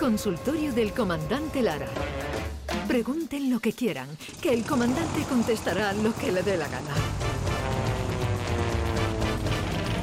Consultorio 0.00 0.72
del 0.72 0.92
Comandante 0.94 1.60
Lara. 1.60 1.86
Pregunten 2.88 3.50
lo 3.50 3.60
que 3.60 3.74
quieran, 3.74 4.08
que 4.40 4.50
el 4.54 4.64
comandante 4.64 5.22
contestará 5.28 5.92
lo 5.92 6.16
que 6.16 6.32
le 6.32 6.42
dé 6.42 6.56
la 6.56 6.66
gana. 6.68 6.94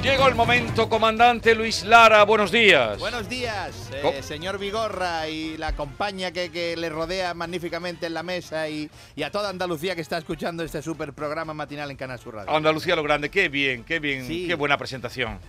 Llegó 0.03 0.27
el 0.27 0.35
momento, 0.35 0.87
comandante 0.87 1.55
Luis 1.55 1.83
Lara, 1.83 2.23
buenos 2.23 2.51
días. 2.51 2.99
Buenos 2.99 3.27
días, 3.27 3.89
eh, 3.91 4.21
señor 4.21 4.59
Vigorra 4.59 5.27
y 5.27 5.57
la 5.57 5.75
compañía 5.75 6.31
que, 6.31 6.49
que 6.51 6.77
le 6.77 6.89
rodea 6.89 7.33
magníficamente 7.33 8.05
en 8.05 8.13
la 8.13 8.21
mesa 8.23 8.69
y, 8.69 8.89
y 9.15 9.23
a 9.23 9.31
toda 9.31 9.49
Andalucía 9.49 9.95
que 9.95 10.01
está 10.01 10.19
escuchando 10.19 10.63
este 10.63 10.81
super 10.83 11.11
programa 11.11 11.53
matinal 11.55 11.89
en 11.91 11.97
Canal 11.97 12.19
Sur 12.19 12.35
Radio. 12.35 12.51
Andalucía 12.55 12.95
lo 12.95 13.03
grande, 13.03 13.29
qué 13.29 13.49
bien, 13.49 13.83
qué 13.83 13.99
bien, 13.99 14.25
Sí. 14.27 14.45
qué 14.47 14.53
buena 14.53 14.77
presentación. 14.77 15.39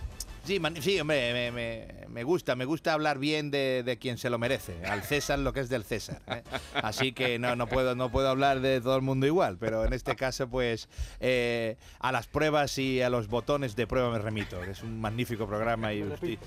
Sí, 0.49 0.59
man- 0.59 0.81
sí, 0.81 0.99
hombre, 0.99 1.31
me, 1.31 1.51
me- 1.51 2.07
me 2.09 2.23
gusta, 2.23 2.55
me 2.55 2.65
gusta 2.65 2.93
hablar 2.93 3.19
bien 3.19 3.51
de, 3.51 3.83
de 3.85 3.97
quien 3.99 4.17
se 4.17 4.31
lo 4.31 4.39
merece, 4.39 4.83
al 4.83 5.03
César 5.03 5.37
lo 5.37 5.53
que 5.53 5.59
es 5.59 5.69
del 5.69 5.83
César. 5.83 6.21
¿eh? 6.27 6.41
Así 6.73 7.11
que 7.11 7.37
no, 7.37 7.55
no, 7.55 7.67
puedo, 7.67 7.93
no 7.93 8.09
puedo 8.09 8.29
hablar 8.29 8.59
de 8.59 8.81
todo 8.81 8.95
el 8.95 9.03
mundo 9.03 9.27
igual, 9.27 9.57
pero 9.59 9.85
en 9.85 9.93
este 9.93 10.15
caso, 10.15 10.49
pues 10.49 10.89
eh, 11.19 11.77
a 11.99 12.11
las 12.11 12.25
pruebas 12.25 12.75
y 12.79 12.99
a 13.03 13.11
los 13.11 13.27
botones 13.27 13.75
de 13.75 13.85
prueba 13.85 14.09
me 14.11 14.17
remito. 14.17 14.63
Es 14.63 14.81
un 14.81 14.99
magnífico 14.99 15.45
programa 15.45 15.93
y 15.93 16.01
usted, 16.01 16.39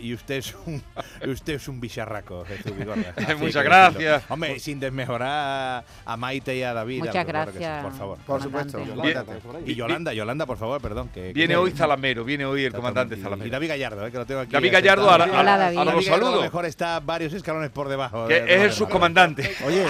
y 0.00 0.14
usted 0.14 0.36
es 0.36 0.54
un 0.66 0.82
y 1.22 1.28
usted 1.28 1.52
es 1.56 1.68
un 1.68 1.80
bicharraco, 1.82 2.46
Jesús 2.46 2.74
Vigorra. 2.74 3.12
Así 3.16 3.34
Muchas 3.34 3.62
gracias. 3.62 3.94
decirlo. 3.98 4.22
Hombre, 4.34 4.58
sin 4.58 4.80
desmejorar 4.80 5.84
a, 6.06 6.16
Maite 6.16 6.56
y 6.56 6.62
a 6.62 6.72
David. 6.72 7.00
Muchas 7.00 7.14
sí, 7.14 7.24
gracias. 7.30 7.82
por 7.82 7.92
favor. 7.92 8.18
Por 8.26 8.42
supuesto. 8.42 8.82
Yolanda. 8.82 9.24
Y 9.66 9.74
Yolanda, 9.74 10.14
Yolanda, 10.14 10.46
por 10.46 10.56
favor, 10.56 10.80
perdón. 10.80 11.10
Que, 11.10 11.34
Viene 11.34 11.52
que- 11.52 11.56
hoy 11.58 11.72
Zalamero, 11.72 12.24
viene 12.24 12.46
hoy 12.46 12.64
el 12.64 12.72
comandante 12.72 13.16
y- 13.16 13.20
Zalamero. 13.20 13.49
Y 13.50 13.52
David 13.52 13.68
Gallardo, 13.68 14.06
eh, 14.06 14.12
que 14.12 14.18
lo 14.18 14.26
tengo 14.26 14.40
aquí. 14.42 14.52
David 14.52 14.72
Gallardo, 14.72 15.10
ahora, 15.10 15.26
David. 15.26 15.38
ahora 15.38 15.56
David 15.58 15.76
los 15.76 16.04
Gallardo 16.06 16.28
a 16.28 16.36
lo 16.36 16.42
mejor 16.42 16.66
está 16.66 17.00
varios 17.00 17.32
escalones 17.32 17.70
por 17.70 17.88
debajo. 17.88 18.28
Que 18.28 18.40
de- 18.42 18.54
es 18.54 18.62
el 18.62 18.72
subcomandante. 18.72 19.56
Oye, 19.66 19.84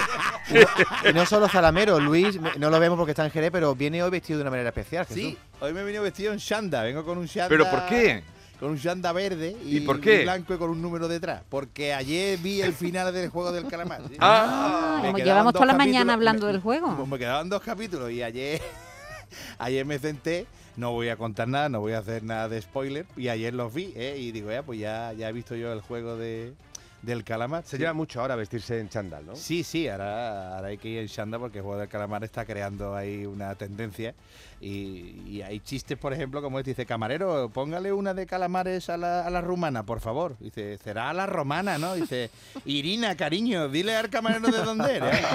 y 0.49 0.53
no, 0.55 1.09
y 1.09 1.13
no 1.13 1.25
solo 1.27 1.47
Zalamero, 1.47 1.99
Luis, 1.99 2.39
no 2.57 2.69
lo 2.71 2.79
vemos 2.79 2.97
porque 2.97 3.11
está 3.11 3.23
en 3.25 3.31
Jerez, 3.31 3.51
pero 3.51 3.75
viene 3.75 4.01
hoy 4.01 4.09
vestido 4.09 4.39
de 4.39 4.41
una 4.43 4.51
manera 4.51 4.69
especial, 4.69 5.05
Jesús. 5.05 5.21
Sí, 5.21 5.37
hoy 5.59 5.73
me 5.73 5.81
he 5.81 5.83
venido 5.83 6.01
vestido 6.03 6.33
en 6.33 6.39
shanda. 6.39 6.81
Vengo 6.83 7.05
con 7.05 7.17
un 7.19 7.25
shanda. 7.27 7.49
¿Pero 7.49 7.69
por 7.69 7.85
qué? 7.85 8.23
Con 8.59 8.69
un 8.71 8.77
shanda 8.77 9.11
verde 9.11 9.55
y, 9.65 9.77
¿Y 9.77 9.79
por 9.81 9.99
qué? 9.99 10.21
blanco 10.23 10.53
y 10.53 10.57
con 10.57 10.69
un 10.69 10.81
número 10.81 11.07
detrás. 11.07 11.41
Porque 11.49 11.93
ayer 11.93 12.37
vi 12.37 12.61
el 12.61 12.73
final 12.73 13.11
del 13.13 13.29
juego 13.29 13.51
del 13.51 13.67
calamar. 13.67 14.01
¿sí? 14.07 14.15
Ah, 14.19 14.99
Me 15.01 15.07
como 15.11 15.17
llevamos 15.17 15.53
toda 15.53 15.65
la 15.67 15.73
mañana 15.73 16.13
hablando 16.13 16.45
me- 16.47 16.51
del 16.53 16.61
juego. 16.61 16.95
Pues 16.95 17.07
me 17.07 17.17
quedaban 17.19 17.49
dos 17.49 17.61
capítulos 17.61 18.11
y 18.11 18.21
ayer, 18.23 18.61
ayer 19.59 19.85
me 19.85 19.99
senté. 19.99 20.45
No 20.77 20.91
voy 20.91 21.09
a 21.09 21.17
contar 21.17 21.47
nada, 21.47 21.69
no 21.69 21.81
voy 21.81 21.93
a 21.93 21.99
hacer 21.99 22.23
nada 22.23 22.49
de 22.49 22.61
spoiler. 22.61 23.05
Y 23.17 23.27
ayer 23.27 23.53
los 23.53 23.73
vi, 23.73 23.93
¿eh? 23.95 24.17
Y 24.17 24.31
digo, 24.31 24.51
ya, 24.51 24.63
pues 24.63 24.79
ya, 24.79 25.13
ya 25.13 25.29
he 25.29 25.33
visto 25.33 25.55
yo 25.55 25.73
el 25.73 25.81
juego 25.81 26.15
de, 26.15 26.53
del 27.01 27.23
calamar. 27.23 27.63
Se 27.63 27.71
Sí. 27.71 27.77
lleva 27.81 27.93
mucho 27.93 28.21
ahora 28.21 28.35
vestirse 28.35 28.79
en 28.79 28.89
chándal, 28.89 29.25
¿no? 29.25 29.35
Sí, 29.35 29.63
sí, 29.63 29.87
ahora, 29.87 30.55
ahora 30.55 30.67
hay 30.67 30.77
que 30.77 30.87
ir 30.89 30.99
en 30.99 31.07
Shanda 31.07 31.39
porque 31.39 31.57
el 31.59 31.63
juego 31.63 31.79
del 31.79 31.89
calamar 31.89 32.23
está 32.23 32.45
creando 32.45 32.95
ahí 32.95 33.25
una 33.25 33.55
tendencia. 33.55 34.13
Y, 34.59 35.23
y 35.27 35.41
hay 35.41 35.59
chistes, 35.59 35.97
por 35.97 36.13
ejemplo, 36.13 36.39
como 36.41 36.59
este, 36.59 36.71
dice, 36.71 36.85
camarero, 36.85 37.49
póngale 37.49 37.91
una 37.91 38.13
de 38.13 38.27
calamares 38.27 38.89
a 38.91 38.97
la, 38.97 39.25
a 39.25 39.29
la 39.31 39.41
rumana, 39.41 39.83
por 39.83 39.99
favor. 40.01 40.35
Dice, 40.39 40.77
será 40.83 41.09
a 41.09 41.13
la 41.13 41.25
romana, 41.25 41.79
¿no? 41.79 41.95
Dice, 41.95 42.29
Irina, 42.65 43.15
cariño, 43.17 43.69
dile 43.69 43.95
al 43.95 44.09
camarero 44.11 44.49
de 44.49 44.59
dónde 44.63 44.97
eres. 44.97 45.19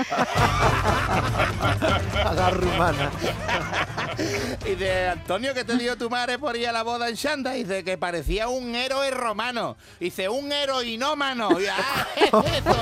A 2.24 2.32
la 2.34 2.50
rumana. 2.50 3.10
Y 4.64 4.70
dice, 4.70 5.08
Antonio, 5.08 5.54
¿qué 5.54 5.64
te 5.64 5.76
dio 5.76 5.96
tu 5.96 6.08
madre 6.10 6.38
por 6.38 6.56
ir 6.56 6.68
a 6.68 6.72
la 6.72 6.82
boda 6.82 7.08
en 7.08 7.14
Shanda? 7.14 7.52
Dice, 7.52 7.84
que 7.84 7.98
parecía 7.98 8.48
un 8.48 8.74
héroe 8.74 9.10
romano. 9.10 9.76
Dice, 10.00 10.28
un 10.28 10.50
heroinómano. 10.52 11.55
Y, 11.60 11.66
ah, 11.66 12.06
eso, 12.16 12.44
eso. 12.44 12.74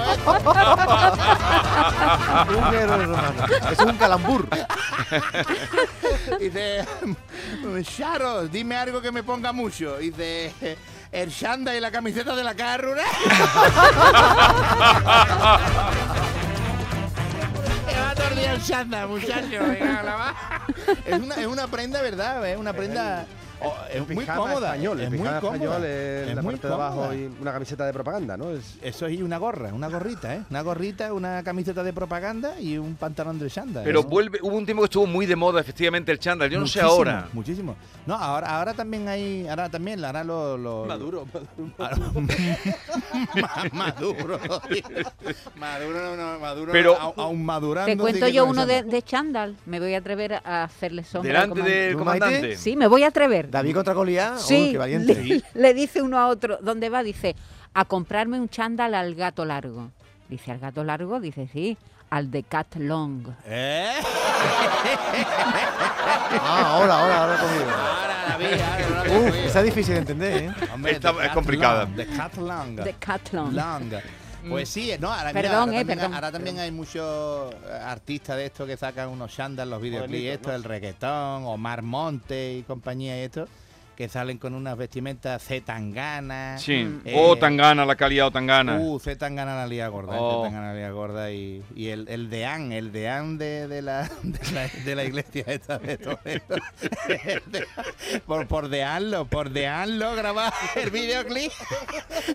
Un 2.59 2.75
héroe 2.75 3.07
romano. 3.07 3.47
Es 3.71 3.79
un 3.79 3.97
calambur. 3.97 4.49
Dice, 6.39 6.85
Charo, 7.83 8.49
dime 8.49 8.77
algo 8.77 9.01
que 9.01 9.13
me 9.13 9.23
ponga 9.23 9.53
mucho. 9.53 9.99
Dice, 9.99 10.53
el 11.13 11.31
Shanda 11.31 11.75
y 11.77 11.81
la 11.81 11.91
camiseta 11.91 12.35
de 12.35 12.45
la 12.45 12.55
carrura. 12.55 13.05
El 18.37 18.61
Shanda, 18.61 19.07
muchacho. 19.07 19.63
Es 21.05 21.21
una, 21.21 21.35
es 21.35 21.47
una 21.47 21.67
prenda, 21.67 22.03
¿verdad? 22.03 22.47
Es 22.49 22.57
una 22.57 22.73
prenda 22.73 23.27
oh, 23.61 23.75
es 23.93 24.07
muy 24.07 24.17
pijama 24.25 24.39
cómoda. 24.41 24.67
español, 24.69 25.01
es 25.01 25.09
muy 25.11 25.19
pijama 25.19 25.41
cómoda. 25.41 25.57
español 25.57 25.85
es, 25.85 26.35
la 26.37 26.43
muy 26.43 26.53
parte 26.55 26.69
de 26.69 26.75
abajo 26.75 27.15
y 27.15 27.31
una 27.41 27.53
camiseta 27.53 27.87
de 27.87 27.93
propaganda, 27.93 28.37
¿no? 28.37 28.51
Es, 28.51 28.79
Eso 28.83 29.07
es 29.07 29.13
y 29.19 29.23
una 29.23 29.39
gorra, 29.39 29.73
una 29.73 29.89
gorrita, 29.89 30.35
¿eh? 30.35 30.43
Una 30.51 30.63
gorrita, 30.63 31.13
una 31.13 31.43
camiseta 31.43 31.83
de 31.83 31.93
propaganda 31.93 32.61
y 32.61 32.79
un 32.79 32.95
pantalón 32.97 33.39
de 33.39 33.49
Shanda. 33.49 33.83
pero 33.85 34.03
vuelve, 34.03 34.39
hubo 34.43 34.57
un 34.57 34.65
tiempo 34.65 34.83
que 34.83 34.87
estuvo 34.87 35.07
muy 35.07 35.27
de 35.27 35.37
moda 35.37 35.61
efectivamente 35.61 36.11
el 36.13 36.19
chándal, 36.19 36.51
yo 36.51 36.59
no 36.61 36.67
sé 36.67 36.81
ahora. 36.81 37.29
Muchísimo. 37.33 37.77
No, 38.07 38.15
ahora, 38.15 38.57
ahora 38.59 38.75
también 38.75 39.09
hay, 39.09 39.47
ahora 39.49 39.69
también, 39.69 40.05
ahora 40.05 40.23
lo, 40.25 40.57
lo 40.59 40.85
Maduro. 40.87 41.27
Ma- 43.35 43.65
Maduro. 43.73 44.41
Maduro, 45.57 46.17
no, 46.17 46.17
no, 46.17 46.39
Maduro. 46.41 46.73
Pero- 46.73 46.97
a- 47.01 47.23
aún 47.23 47.45
madurando. 47.45 47.91
Te 47.91 47.97
cuento 47.97 48.29
yo 48.29 48.45
no 48.45 48.51
uno 48.51 48.67
de, 48.67 48.83
de 48.83 49.03
chándal. 49.03 49.57
Me 49.67 49.81
voy 49.81 49.95
a 49.95 49.99
atrever 49.99 50.35
a 50.45 50.65
hacerle 50.65 51.05
sombra. 51.05 51.33
Delante 51.33 51.63
del 51.63 51.97
comandante. 51.97 52.57
Sí, 52.57 52.77
me 52.77 52.87
voy 52.87 53.03
a 53.05 53.09
atrever. 53.09 53.44
David 53.51 53.75
contra 53.75 53.95
Goliat. 53.95 54.39
Sí, 54.39 54.55
Uy, 54.67 54.73
qué 54.73 54.79
valiente. 54.79 55.15
le, 55.15 55.43
le 55.55 55.75
dice 55.75 56.03
uno 56.03 56.19
a 56.19 56.29
otro, 56.29 56.59
¿dónde 56.63 56.89
va? 56.89 57.03
Dice, 57.03 57.35
a 57.75 57.85
comprarme 57.85 58.39
un 58.39 58.49
chándal 58.49 58.95
al 58.95 59.15
gato 59.15 59.45
largo. 59.45 59.91
Dice, 60.29 60.53
¿al 60.53 60.59
gato 60.59 60.85
largo? 60.85 61.21
Dice, 61.21 61.49
sí, 61.53 61.77
al 62.11 62.31
de 62.31 62.43
Cat 62.45 62.77
Long. 62.77 63.27
¿Eh? 63.47 63.93
Ah, 66.47 66.77
ahora, 66.77 67.01
ahora, 67.01 67.23
ahora 67.23 67.37
conmigo. 67.39 67.65
Ahora 67.71 68.29
la 68.29 68.37
vi, 68.37 68.45
ahora 68.47 69.03
oído. 69.03 69.35
esa 69.47 69.59
es 69.61 69.65
difícil 69.65 69.95
de 69.95 70.01
entender, 70.01 70.37
¿eh? 70.45 70.55
Hombre, 70.73 70.93
Esta 70.93 71.11
es 71.11 71.17
Cat 71.17 71.35
complicada. 71.35 71.87
De 71.87 72.07
Cat 72.07 72.37
Long. 72.37 72.77
De 72.77 72.93
Cat 72.95 73.33
Long. 73.33 73.53
Long. 73.55 73.93
Pues 74.49 74.69
sí, 74.69 74.93
no, 75.01 75.13
ahora, 75.13 75.33
mira, 75.33 75.43
Perdón, 75.43 75.55
ahora 75.55 75.73
eh, 75.73 75.79
también, 75.79 75.99
perdón, 75.99 76.15
ahora 76.15 76.33
también 76.33 76.59
hay 76.59 76.71
muchos 76.71 77.55
eh, 77.55 77.79
artistas 77.85 78.37
de 78.37 78.47
estos 78.47 78.67
que 78.67 78.77
sacan 78.77 79.09
unos 79.09 79.31
shandals, 79.33 79.71
los 79.71 79.81
videoclips, 79.81 80.35
esto, 80.35 80.49
¿no? 80.49 80.55
el 80.55 80.65
reggaetón, 80.65 81.45
Omar 81.45 81.83
Monte 81.83 82.55
y 82.59 82.63
compañía 82.63 83.19
y 83.21 83.25
esto, 83.25 83.49
que 83.97 84.09
salen 84.09 84.39
con 84.39 84.55
unas 84.55 84.77
vestimentas 84.77 85.43
Z 85.43 85.65
tangana. 85.67 86.59
Sí. 86.59 87.01
Eh, 87.05 87.15
O 87.17 87.37
Tangana, 87.37 87.85
la 87.87 87.97
calidad 87.97 88.27
o 88.27 88.31
Tangana. 88.31 88.77
Uh, 88.79 88.99
Z 88.99 89.17
Tangana 89.19 89.55
la 89.57 89.67
liga 89.67 89.89
gorda, 89.89 90.17
Oh. 90.19 90.43
Z 90.43 90.49
Tangana 90.49 90.69
la 90.73 90.75
liga 90.75 90.91
gorda 90.91 91.31
y, 91.31 91.63
y 91.77 91.89
el, 91.89 92.09
el 92.09 92.29
deán, 92.31 92.73
el 92.73 92.91
deán 92.93 93.39
de, 93.39 93.69
de, 93.69 93.83
la, 93.83 94.11
de, 94.23 94.53
la, 94.53 94.69
de 94.85 94.95
la 94.97 95.05
iglesia 95.05 95.45
esta 95.47 95.79
de 95.79 95.97
Toledo. 95.99 96.57
Por, 98.27 98.47
por 98.47 98.69
deanlo, 98.69 99.27
por 99.27 99.51
deanlo 99.51 100.15
grabar 100.15 100.53
el 100.77 100.91
videoclip. 100.91 101.53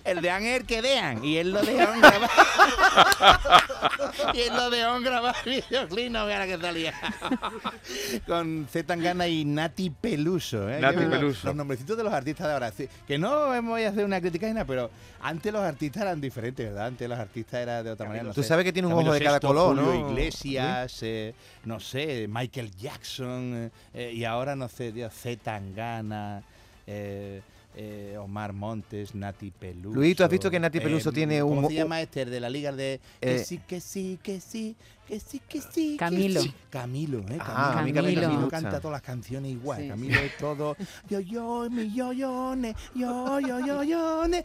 El 0.03 0.22
deán 0.22 0.44
es 0.44 0.59
el 0.62 0.66
que 0.66 0.81
dean 0.81 1.24
y 1.24 1.38
él 1.38 1.52
lo 1.52 1.62
dejan 1.62 2.00
grabar. 2.02 2.30
y 4.34 4.40
él 4.41 4.56
lo 4.56 4.69
dejan 4.69 5.03
grabar 5.03 5.35
videoclip, 5.46 6.12
no 6.12 6.25
vea 6.25 6.40
la 6.40 6.47
que 6.47 6.57
salía. 6.57 6.94
Con 8.28 8.68
Z 8.72 8.85
Tangana 8.88 9.28
y 9.28 9.46
Nati 9.46 9.90
Peluso. 9.90 10.69
¿eh? 10.69 10.80
Nati 10.80 11.06
Peluso. 11.06 11.47
Los 11.47 11.56
nombrecitos 11.56 11.97
de 11.97 12.03
los 12.03 12.13
artistas 12.13 12.47
de 12.47 12.53
ahora. 12.53 12.72
sí, 12.72 12.88
Que 13.07 13.18
no 13.18 13.62
voy 13.62 13.84
a 13.84 13.90
hacer 13.90 14.06
una 14.06 14.19
crítica 14.22 14.47
ni 14.47 14.53
nada, 14.53 14.66
pero 14.66 14.90
antes 15.22 15.52
los 15.52 15.62
artistas 15.62 16.03
eran 16.03 16.22
diferentes, 16.22 16.66
¿verdad? 16.66 16.88
Antes 16.88 17.09
los 17.09 17.19
artistas 17.19 17.59
eran 17.62 17.84
de 17.84 17.91
otra 17.91 18.07
manera. 18.07 18.24
no 18.25 18.34
Tú 18.34 18.41
sé. 18.41 18.50
sabes 18.50 18.66
que 18.66 18.74
tiene 18.74 18.88
un 18.88 18.94
ojo 18.94 19.13
de 19.13 19.22
cada 19.22 19.40
color, 19.40 19.75
Julio 19.78 19.94
¿no? 20.03 20.09
Iglesias, 20.12 21.00
eh, 21.01 21.34
no 21.66 21.80
sé, 21.80 22.28
Michael 22.30 22.72
Jackson, 22.75 23.72
eh, 23.94 24.12
y 24.13 24.24
ahora 24.24 24.56
no 24.56 24.68
sé, 24.69 24.91
Dios, 24.91 25.13
Z 25.13 25.41
Tangana, 25.44 26.44
eh, 26.88 27.41
eh, 27.75 28.18
Omar 28.19 28.53
Montes, 28.53 29.16
Nati 29.16 29.52
Peluso. 29.52 29.96
Luis, 29.96 30.16
¿tú 30.16 30.24
has 30.24 30.30
visto 30.30 30.50
que 30.52 30.59
Nati 30.59 30.80
Peluso 30.80 31.10
eh, 31.10 31.13
tiene 31.13 31.39
¿Cómo 31.42 31.62
un- 31.62 31.68
se 31.68 31.74
llama 31.75 32.01
este? 32.01 32.24
El 32.24 32.31
de 32.31 32.39
la 32.39 32.50
liga 32.50 32.71
de. 32.71 33.00
Que 33.21 33.36
Eh, 33.36 33.39
sí, 33.39 33.60
que 33.68 33.80
sí, 33.80 34.19
que 34.21 34.39
sí, 34.42 34.75
que 35.07 35.19
sí, 35.19 35.42
que 35.48 35.62
sí. 35.62 35.92
que 35.92 35.98
Camilo. 35.98 36.42
sí. 36.42 36.54
Camilo, 36.69 37.19
¿eh? 37.30 37.38
Ah, 37.39 37.80
a 37.80 37.83
mí 37.83 37.92
Camilo 37.94 38.21
Camilo 38.21 38.42
gusta. 38.42 38.62
canta 38.62 38.80
todas 38.80 38.94
las 38.94 39.01
canciones 39.01 39.51
igual. 39.51 39.81
Sí. 39.81 39.88
Camilo 39.88 40.19
es 40.19 40.38
todo. 40.38 40.75
Yo, 41.10 41.19
yo, 41.19 41.68
mi 41.71 41.92
yo, 41.94 42.12
yo, 42.13 42.56
ne, 42.56 42.75
yo, 42.94 43.39
yo, 43.39 43.60
yo, 43.66 43.83
yo, 43.83 44.27
ne, 44.27 44.44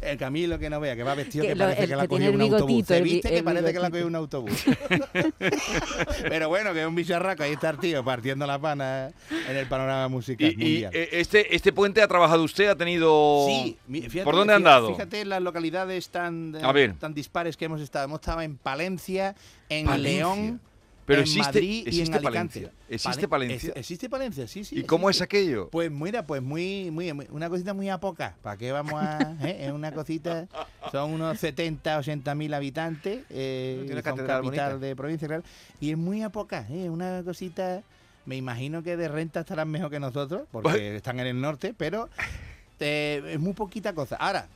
El 0.00 0.16
Camilo 0.16 0.58
que 0.58 0.70
no 0.70 0.80
vea, 0.80 0.96
que 0.96 1.02
va 1.02 1.14
vestido 1.14 1.42
Que 1.42 1.48
que, 1.48 1.54
lo- 1.56 1.64
parece 1.64 1.82
el 1.82 1.88
que 1.90 1.96
la 1.96 2.02
que 2.02 2.08
tiene 2.08 2.26
el 2.28 2.34
un 2.36 2.40
autobús. 2.42 2.66
bigotito, 2.68 2.86
¿Se 2.88 2.96
el 2.98 3.04
viste 3.04 3.28
que 3.28 3.38
el 3.38 3.44
parece 3.44 3.72
que 3.72 3.78
la 3.80 3.90
cogió 3.90 4.06
bigotito. 4.06 4.06
un 4.08 4.16
autobús? 4.16 4.64
Pero 6.28 6.48
bueno, 6.48 6.72
que 6.72 6.80
es 6.82 6.86
un 6.86 6.94
bicharraco. 6.94 7.42
Ahí 7.42 7.52
está 7.52 7.70
el 7.70 7.78
tío 7.78 8.04
partiendo 8.04 8.46
la 8.46 8.58
pana 8.58 9.10
en 9.48 9.56
el 9.56 9.66
panorama 9.66 10.08
musical 10.08 10.48
Y, 10.48 10.52
y, 10.52 10.56
mundial. 10.56 10.92
eh, 10.94 11.08
este, 11.12 11.45
este 11.50 11.72
puente 11.72 12.02
ha 12.02 12.08
trabajado 12.08 12.42
usted, 12.42 12.68
ha 12.68 12.76
tenido... 12.76 13.44
Sí, 13.48 13.76
fíjate, 13.90 14.22
¿Por 14.24 14.34
dónde 14.34 14.54
han 14.54 14.62
dado? 14.62 14.88
Fíjate 14.94 15.24
las 15.24 15.42
localidades 15.42 16.08
tan, 16.08 16.52
ver. 16.52 16.94
tan 16.94 17.14
dispares 17.14 17.56
que 17.56 17.64
hemos 17.66 17.80
estado. 17.80 18.04
Hemos 18.06 18.20
estado 18.20 18.40
en 18.42 18.56
Palencia, 18.56 19.34
en 19.68 19.86
Palencia. 19.86 20.12
León, 20.18 20.60
Pero 21.06 21.20
en 21.20 21.26
existe- 21.26 21.40
Madrid 21.46 21.70
y 21.70 21.80
en 21.82 21.86
existe 21.88 22.16
Alicante. 22.16 22.60
Palencia. 22.60 22.72
¿Existe 22.88 23.28
Pale- 23.28 23.46
Palencia? 23.46 23.68
ex- 23.70 23.76
existe 23.78 24.08
Palencia, 24.10 24.48
sí, 24.48 24.64
sí. 24.64 24.78
¿Y 24.78 24.82
cómo 24.84 25.08
es 25.10 25.20
aquello? 25.22 25.68
Pues 25.70 25.90
mira, 25.90 26.26
pues 26.26 26.42
muy, 26.42 26.90
muy, 26.90 27.12
muy- 27.12 27.26
una 27.30 27.48
cosita 27.48 27.74
muy 27.74 27.88
a 27.88 27.98
poca. 27.98 28.36
¿Para 28.42 28.56
qué 28.56 28.72
vamos 28.72 28.94
a...? 28.94 29.36
eh? 29.42 29.66
Es 29.66 29.72
una 29.72 29.92
cosita... 29.92 30.48
Son 30.92 31.12
unos 31.12 31.38
70, 31.38 31.98
80 31.98 32.34
mil 32.34 32.52
habitantes. 32.54 33.24
Eh, 33.30 33.74
Tiene 33.86 33.92
una 33.92 34.02
son 34.02 34.16
capital 34.16 34.42
bonita. 34.42 34.78
de 34.78 34.96
provincia, 34.96 35.26
claro. 35.28 35.42
Y 35.80 35.90
es 35.90 35.96
muy 35.96 36.22
a 36.22 36.30
poca, 36.30 36.66
¿eh? 36.70 36.88
Una 36.90 37.22
cosita... 37.24 37.82
Me 38.26 38.36
imagino 38.36 38.82
que 38.82 38.96
de 38.96 39.08
renta 39.08 39.40
estarán 39.40 39.70
mejor 39.70 39.90
que 39.90 40.00
nosotros, 40.00 40.42
porque 40.50 40.96
están 40.96 41.20
en 41.20 41.28
el 41.28 41.40
norte, 41.40 41.74
pero 41.76 42.10
eh, 42.80 43.22
es 43.26 43.40
muy 43.40 43.54
poquita 43.54 43.94
cosa. 43.94 44.16
Ahora, 44.16 44.48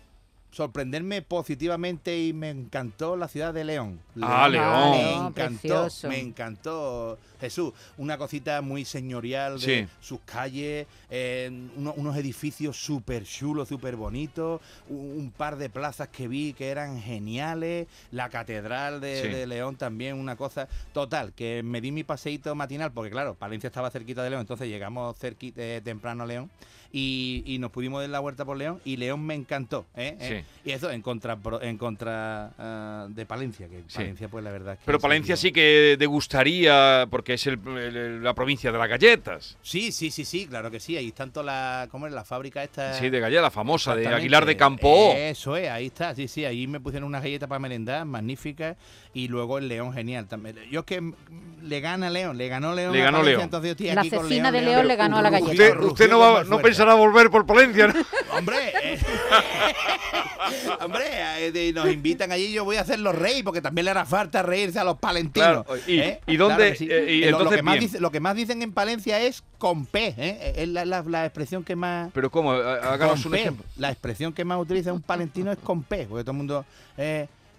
sorprenderme 0.51 1.23
positivamente 1.23 2.19
y 2.23 2.33
me 2.33 2.51
encantó 2.51 3.17
la 3.17 3.29
ciudad 3.29 3.55
de 3.55 3.65
León. 3.65 4.01
Ah, 4.21 4.49
León. 4.49 4.91
Me 4.91 4.97
León, 5.03 5.27
encantó, 5.29 5.35
precioso. 5.61 6.09
me 6.09 6.19
encantó 6.21 7.19
Jesús. 7.41 7.73
Una 7.99 8.19
cosita 8.19 8.61
muy 8.61 8.85
señorial 8.85 9.61
de 9.61 9.87
Sí. 9.87 9.89
sus 10.01 10.21
calles, 10.25 10.87
eh, 11.11 11.51
uno- 11.77 11.95
unos 11.97 12.17
edificios 12.17 12.77
súper 12.77 13.25
chulos, 13.25 13.69
súper 13.69 13.97
bonitos, 13.97 14.61
un, 14.89 14.99
un 15.19 15.31
par 15.31 15.57
de 15.57 15.71
plazas 15.71 16.09
que 16.09 16.29
vi 16.29 16.53
que 16.53 16.69
eran 16.69 17.01
geniales, 17.01 17.87
la 18.11 18.29
catedral 18.29 19.01
de, 19.01 19.23
Sí. 19.23 19.29
de 19.29 19.47
León 19.47 19.77
también, 19.77 20.17
una 20.17 20.37
cosa 20.37 20.69
total, 20.93 21.33
que 21.33 21.63
me 21.63 21.81
di 21.81 21.93
mi 21.93 22.03
paseíto 22.05 22.55
matinal, 22.55 22.93
porque 22.93 23.11
claro, 23.11 23.35
Palencia 23.35 23.69
estaba 23.69 23.91
cerquita 23.91 24.23
de 24.23 24.31
León, 24.31 24.41
entonces 24.43 24.69
llegamos 24.69 25.17
cerqui- 25.19 25.53
eh, 25.57 25.81
temprano 25.85 26.25
a 26.25 26.27
León. 26.27 26.51
Y, 26.93 27.45
y 27.47 27.59
nos 27.61 27.71
pudimos 27.71 28.01
dar 28.01 28.11
la 28.11 28.19
vuelta 28.19 28.45
por 28.45 28.57
León 28.57 28.81
y 28.85 28.97
León 28.97 29.25
me 29.25 29.35
encantó. 29.37 29.87
¿eh? 29.95 30.40
Y 30.65 30.73
eso 30.73 30.91
en 30.91 31.03
contra 31.03 31.37
pro- 31.37 31.63
en 31.63 31.79
contra 31.79 32.53
ah, 32.59 33.07
de 33.09 33.25
Palencia, 33.27 33.69
que 33.69 33.79
Sí. 33.89 33.97
Palencia 33.97 34.29
pues 34.29 34.45
la 34.45 34.51
verdad 34.51 34.75
es 34.75 34.79
que 34.81 34.85
Pero 34.87 34.99
Palencia 35.01 35.37
sido- 35.37 35.49
sí 35.49 35.53
que 35.53 35.97
te 35.99 36.07
gustaría, 36.07 37.07
porque 37.11 37.35
es 37.35 37.47
el- 37.47 37.59
el- 37.79 38.23
la 38.23 38.35
provincia 38.35 38.71
de 38.71 38.79
las 38.79 38.89
galletas. 38.89 39.57
Sí, 39.63 39.91
sí, 39.93 40.11
sí, 40.11 40.25
sí, 40.25 40.47
claro 40.47 40.71
que 40.71 40.81
sí. 40.81 40.97
Ahí 40.97 41.09
están 41.09 41.31
todas 41.33 41.47
las. 41.47 41.89
¿Cómo 41.89 42.07
es? 42.07 42.13
La 42.13 42.25
fábrica 42.25 42.63
esta. 42.63 42.93
Sí, 42.95 43.09
de 43.11 43.21
galletas, 43.21 43.43
la 43.45 43.51
famosa, 43.51 43.95
de. 43.95 44.07
Aguilar 44.09 44.45
de 44.45 44.57
Campo. 44.57 45.13
Eso 45.17 45.57
es, 45.57 45.69
ahí 45.71 45.87
está. 45.87 46.15
Sí, 46.15 46.29
sí, 46.29 46.45
ahí 46.45 46.67
me 46.67 46.81
pusieron 46.81 47.07
unas 47.09 47.23
galletas 47.23 47.49
para 47.49 47.59
merendar, 47.59 48.05
magníficas. 48.05 48.77
Y 49.13 49.29
luego 49.29 49.59
el 49.59 49.67
León, 49.69 49.93
genial 49.93 50.29
también. 50.29 50.57
Yo 50.71 50.81
es 50.81 50.87
que 50.87 51.13
le 51.63 51.81
gana 51.81 52.11
León, 52.11 52.37
le 52.39 52.49
ganó 52.49 52.75
León. 52.75 52.93
Le 52.93 53.01
ganó 53.01 53.19
Palencia, 53.19 53.31
León. 53.39 53.43
Entonces 53.45 53.69
yo 53.69 53.73
estoy 53.73 53.87
La 53.95 54.01
aquí 54.03 54.11
con 54.11 54.19
asesina 54.21 54.51
León, 54.51 54.65
de 54.65 54.71
León 54.71 54.89
le 54.89 54.97
ganó 54.97 55.17
a 55.19 55.23
la 55.23 55.31
galleta. 55.31 55.81
Usted, 55.81 56.09
no, 56.11 56.19
va, 56.21 56.45
no 56.45 56.59
pensará 56.61 56.95
volver 56.95 57.31
por 57.31 57.45
Palencia, 57.47 57.89
¿no? 57.89 57.95
Hombre, 58.39 58.57
eh, 58.85 58.99
hombre, 60.81 61.05
eh, 61.09 61.73
nos 61.75 61.91
invitan 61.91 62.33
allí. 62.33 62.53
Yo 62.53 62.65
voy 62.65 62.77
a 62.77 62.83
hacer 62.83 62.99
los 62.99 63.15
reyes 63.15 63.43
porque 63.43 63.61
también 63.61 63.85
le 63.85 63.91
hará 63.91 64.05
falta 64.05 64.43
reírse 64.43 64.79
a 64.79 64.85
los 64.85 64.99
palentinos. 64.99 65.65
Claro, 65.65 65.81
y- 65.87 65.99
¿eh? 66.01 66.21
y 66.27 66.37
dónde- 66.37 66.71
que 66.73 66.77
sí. 66.77 66.89
eh, 66.91 67.13
y 67.13 67.25
lo, 67.31 67.49
que 67.51 67.63
más 67.63 67.75
bien. 67.75 67.81
dice- 67.87 68.01
lo 68.01 68.11
que 68.11 68.21
más 68.21 68.35
dicen 68.37 68.63
en 68.63 68.73
Palencia 68.73 69.21
es 69.21 69.43
con 69.59 69.87
P. 69.87 70.15
¿eh? 70.17 70.53
Es 70.57 70.69
la, 70.69 70.85
la- 70.85 71.03
la 71.03 71.25
expresión 71.27 71.65
que 71.65 71.77
más. 71.77 72.11
Pero 72.15 72.31
¿cómo? 72.31 72.53
Há- 72.53 72.93
Háganos 72.95 73.25
un 73.25 73.33
P. 73.33 73.41
ejemplo. 73.41 73.65
La 73.77 73.91
expresión 73.91 74.33
que 74.33 74.45
más 74.45 74.59
utiliza 74.61 74.93
un 74.93 75.03
palentino 75.03 75.53
es 75.53 75.59
con 75.59 75.83
P, 75.83 76.07
porque 76.09 76.23
todo 76.25 76.33
el 76.33 76.37
mundo. 76.39 76.65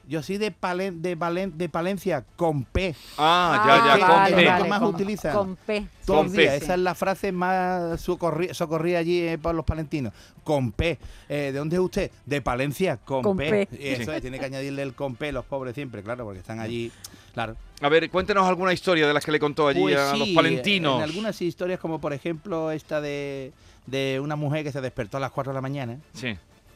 Eh, 0.04 0.08
yo 0.10 0.24
soy 0.24 0.38
de, 0.38 0.52
Palen- 0.54 1.02
de, 1.02 1.18
Valen- 1.18 1.54
de 1.54 1.70
Palencia 1.70 2.24
con 2.36 2.64
P. 2.66 2.96
Ah, 3.18 3.64
ya, 3.66 3.98
ya, 3.98 4.06
vale, 4.06 4.30
con 4.32 4.36
P. 4.40 4.46
vale. 4.48 4.70
más 4.70 4.80
con, 4.80 4.90
utilizan. 4.96 5.34
Con 5.36 5.56
P. 5.56 5.86
Todos 6.06 6.18
Con 6.20 6.26
los 6.28 6.36
P. 6.36 6.42
días. 6.42 6.58
Sí. 6.58 6.64
Esa 6.64 6.74
es 6.74 6.80
la 6.80 6.96
frase 6.96 7.32
más 7.32 8.08
socorri- 8.08 8.54
socorrida 8.54 9.00
allí 9.00 9.22
eh, 9.22 9.38
por 9.38 9.56
los 9.56 9.66
palentinos. 9.66 10.14
Con 10.44 10.72
P. 10.72 10.98
Eh, 11.30 11.52
¿De 11.52 11.54
dónde 11.54 11.76
es 11.76 11.82
usted? 11.82 12.12
De 12.26 12.42
Palencia, 12.42 12.98
con, 12.98 13.22
Con 13.24 13.38
P. 13.38 13.68
P. 13.68 13.78
Y 13.80 13.88
eso 13.90 14.12
es, 14.14 14.22
tiene 14.22 14.40
que 14.40 14.46
añadirle 14.46 14.82
el 14.82 14.94
con 14.94 15.16
P 15.16 15.32
los 15.32 15.46
pobres 15.46 15.76
siempre, 15.76 16.02
claro, 16.04 16.26
porque 16.26 16.40
están 16.40 16.60
allí. 16.60 16.92
Claro. 17.34 17.56
A 17.82 17.90
ver, 17.90 18.10
cuéntenos 18.10 18.46
alguna 18.48 18.74
historia 18.74 19.08
de 19.08 19.14
las 19.14 19.26
que 19.26 19.32
le 19.32 19.40
contó 19.40 19.68
allí 19.68 19.80
Pues 19.82 19.98
a 19.98 20.12
sí, 20.12 20.20
los 20.20 20.30
palentinos. 20.30 20.98
En 20.98 21.04
algunas 21.04 21.42
historias, 21.42 21.80
como 21.80 22.00
por 22.02 22.12
ejemplo 22.14 22.72
esta 22.72 23.00
de, 23.02 23.54
de 23.88 24.20
una 24.22 24.36
mujer 24.36 24.64
que 24.64 24.72
se 24.72 24.82
despertó 24.82 25.18
a 25.18 25.20
las 25.22 25.32
4 25.32 25.52
de 25.52 25.56
la 25.56 25.62
mañana. 25.62 25.98
Sí. 26.14 26.36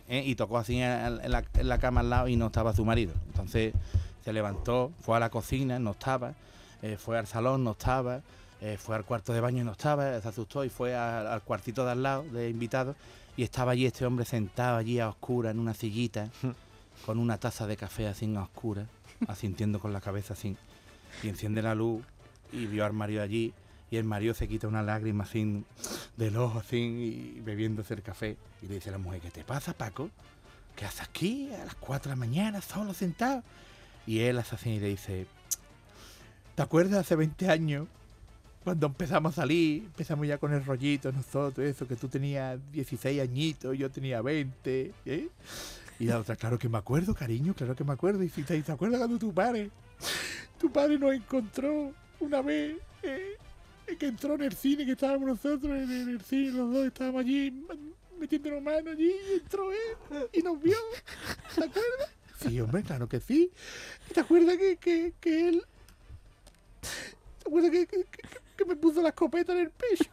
¿Eh? 0.09 0.23
y 0.25 0.35
tocó 0.35 0.57
así 0.57 0.77
en 0.79 1.19
en 1.23 1.31
la, 1.31 1.43
en 1.53 1.67
la 1.69 1.77
cama 1.77 2.01
al 2.01 2.09
lado 2.09 2.27
y 2.27 2.35
no 2.35 2.47
estaba 2.47 2.73
su 2.73 2.85
marido. 2.85 3.13
Entonces 3.27 3.73
se 4.23 4.33
levantó, 4.33 4.91
fue 5.01 5.17
a 5.17 5.19
la 5.19 5.29
cocina, 5.29 5.77
no 5.79 5.91
estaba, 5.91 6.33
eh, 6.81 6.97
fue 6.99 7.17
al 7.17 7.27
salón, 7.27 7.63
no 7.63 7.71
estaba, 7.71 8.21
eh, 8.61 8.77
fue 8.79 8.95
al 8.95 9.03
cuarto 9.05 9.33
de 9.33 9.41
baño, 9.41 9.63
no 9.63 9.73
estaba, 9.73 10.19
se 10.21 10.27
asustó 10.27 10.63
y 10.65 10.69
fue 10.69 10.95
a- 10.95 11.33
al 11.33 11.41
cuartito 11.41 11.85
de 11.85 11.91
al 11.91 12.03
lado 12.03 12.23
de 12.31 12.49
invitados 12.49 12.95
y 13.37 13.43
estaba 13.43 13.73
allí 13.73 13.85
este 13.85 14.05
hombre 14.05 14.25
sentado 14.25 14.77
allí 14.77 14.99
a 14.99 15.09
oscura 15.09 15.51
en 15.51 15.59
una 15.59 15.73
sillita 15.73 16.29
con 17.05 17.19
una 17.19 17.37
taza 17.37 17.67
de 17.67 17.75
café 17.77 18.07
así 18.07 18.33
a 18.35 18.41
oscura, 18.43 18.85
asintiendo 19.27 19.79
con 19.79 19.93
la 19.93 20.01
cabeza 20.01 20.33
así 20.33 20.55
y 21.23 21.29
enciende 21.29 21.61
la 21.61 21.75
luz 21.75 22.01
y 22.51 22.65
vio 22.65 22.85
al 22.85 22.93
marido 22.93 23.21
allí 23.21 23.53
y 23.91 23.97
el 23.97 24.03
marido 24.05 24.33
se 24.33 24.47
quita 24.47 24.67
una 24.67 24.81
lágrima 24.81 25.23
así 25.25 25.63
del 26.17 26.37
ojo 26.37 26.59
así 26.59 26.77
y 26.77 27.41
bebiéndose 27.41 27.93
el 27.93 28.01
café 28.01 28.37
y 28.61 28.67
le 28.67 28.75
dice 28.75 28.89
a 28.89 28.93
la 28.93 28.97
mujer, 28.97 29.21
¿qué 29.21 29.31
te 29.31 29.43
pasa 29.43 29.73
Paco? 29.73 30.09
¿Qué 30.75 30.85
haces 30.85 31.01
aquí 31.01 31.49
a 31.53 31.65
las 31.65 31.75
4 31.75 32.09
de 32.09 32.15
la 32.15 32.19
mañana 32.19 32.61
solo 32.61 32.93
sentado? 32.93 33.43
Y 34.05 34.19
él 34.19 34.37
hace 34.37 34.55
así 34.55 34.69
y 34.71 34.79
le 34.79 34.87
dice, 34.89 35.25
¿te 36.55 36.61
acuerdas 36.61 36.99
hace 36.99 37.15
20 37.15 37.49
años? 37.49 37.87
Cuando 38.63 38.87
empezamos 38.87 39.33
a 39.33 39.41
salir, 39.41 39.83
empezamos 39.83 40.27
ya 40.27 40.37
con 40.37 40.53
el 40.53 40.65
rollito 40.65 41.11
nosotros, 41.11 41.65
eso, 41.65 41.87
que 41.87 41.95
tú 41.95 42.07
tenías 42.07 42.59
16 42.71 43.21
añitos, 43.21 43.77
yo 43.77 43.91
tenía 43.91 44.21
20, 44.21 44.93
¿eh? 45.05 45.29
Y 45.99 46.05
la 46.05 46.19
otra, 46.19 46.35
claro 46.35 46.57
que 46.57 46.67
me 46.67 46.77
acuerdo, 46.77 47.13
cariño, 47.13 47.53
claro 47.53 47.75
que 47.75 47.83
me 47.83 47.93
acuerdo. 47.93 48.23
Y 48.23 48.27
dice, 48.27 48.61
¿te 48.61 48.71
acuerdas 48.71 48.99
cuando 48.99 49.17
tu 49.17 49.33
padre, 49.33 49.69
tu 50.59 50.71
padre 50.71 50.97
nos 50.99 51.13
encontró 51.13 51.93
una 52.19 52.41
vez, 52.41 52.77
eh, 53.03 53.37
que 53.97 54.07
entró 54.07 54.35
en 54.35 54.41
el 54.43 54.53
cine, 54.55 54.85
que 54.85 54.93
estábamos 54.93 55.27
nosotros 55.27 55.71
en, 55.71 56.09
el 56.09 56.21
cine, 56.21 56.51
los 56.51 56.73
dos 56.73 56.85
estábamos 56.87 57.21
allí 57.21 57.47
m- 57.47 57.93
metiéndonos 58.19 58.61
mano 58.61 58.91
allí, 58.91 59.11
y 59.29 59.33
entró 59.35 59.71
él 59.71 60.29
y 60.33 60.41
nos 60.41 60.61
vio. 60.61 60.77
¿Te 61.55 61.63
acuerdas? 61.65 62.09
Sí, 62.41 62.59
hombre, 62.59 62.83
claro 62.83 63.07
que 63.07 63.19
sí. 63.19 63.51
¿Te 64.13 64.19
acuerdas 64.19 64.57
que, 64.57 64.77
que, 64.77 65.13
que 65.19 65.49
él... 65.49 65.65
¿Te 66.81 67.47
acuerdas 67.49 67.71
que, 67.71 67.87
que, 67.87 68.03
que- 68.05 68.65
me 68.65 68.75
puso 68.77 69.01
la 69.01 69.09
escopeta 69.09 69.51
en 69.53 69.59
el 69.59 69.69
pecho? 69.69 70.09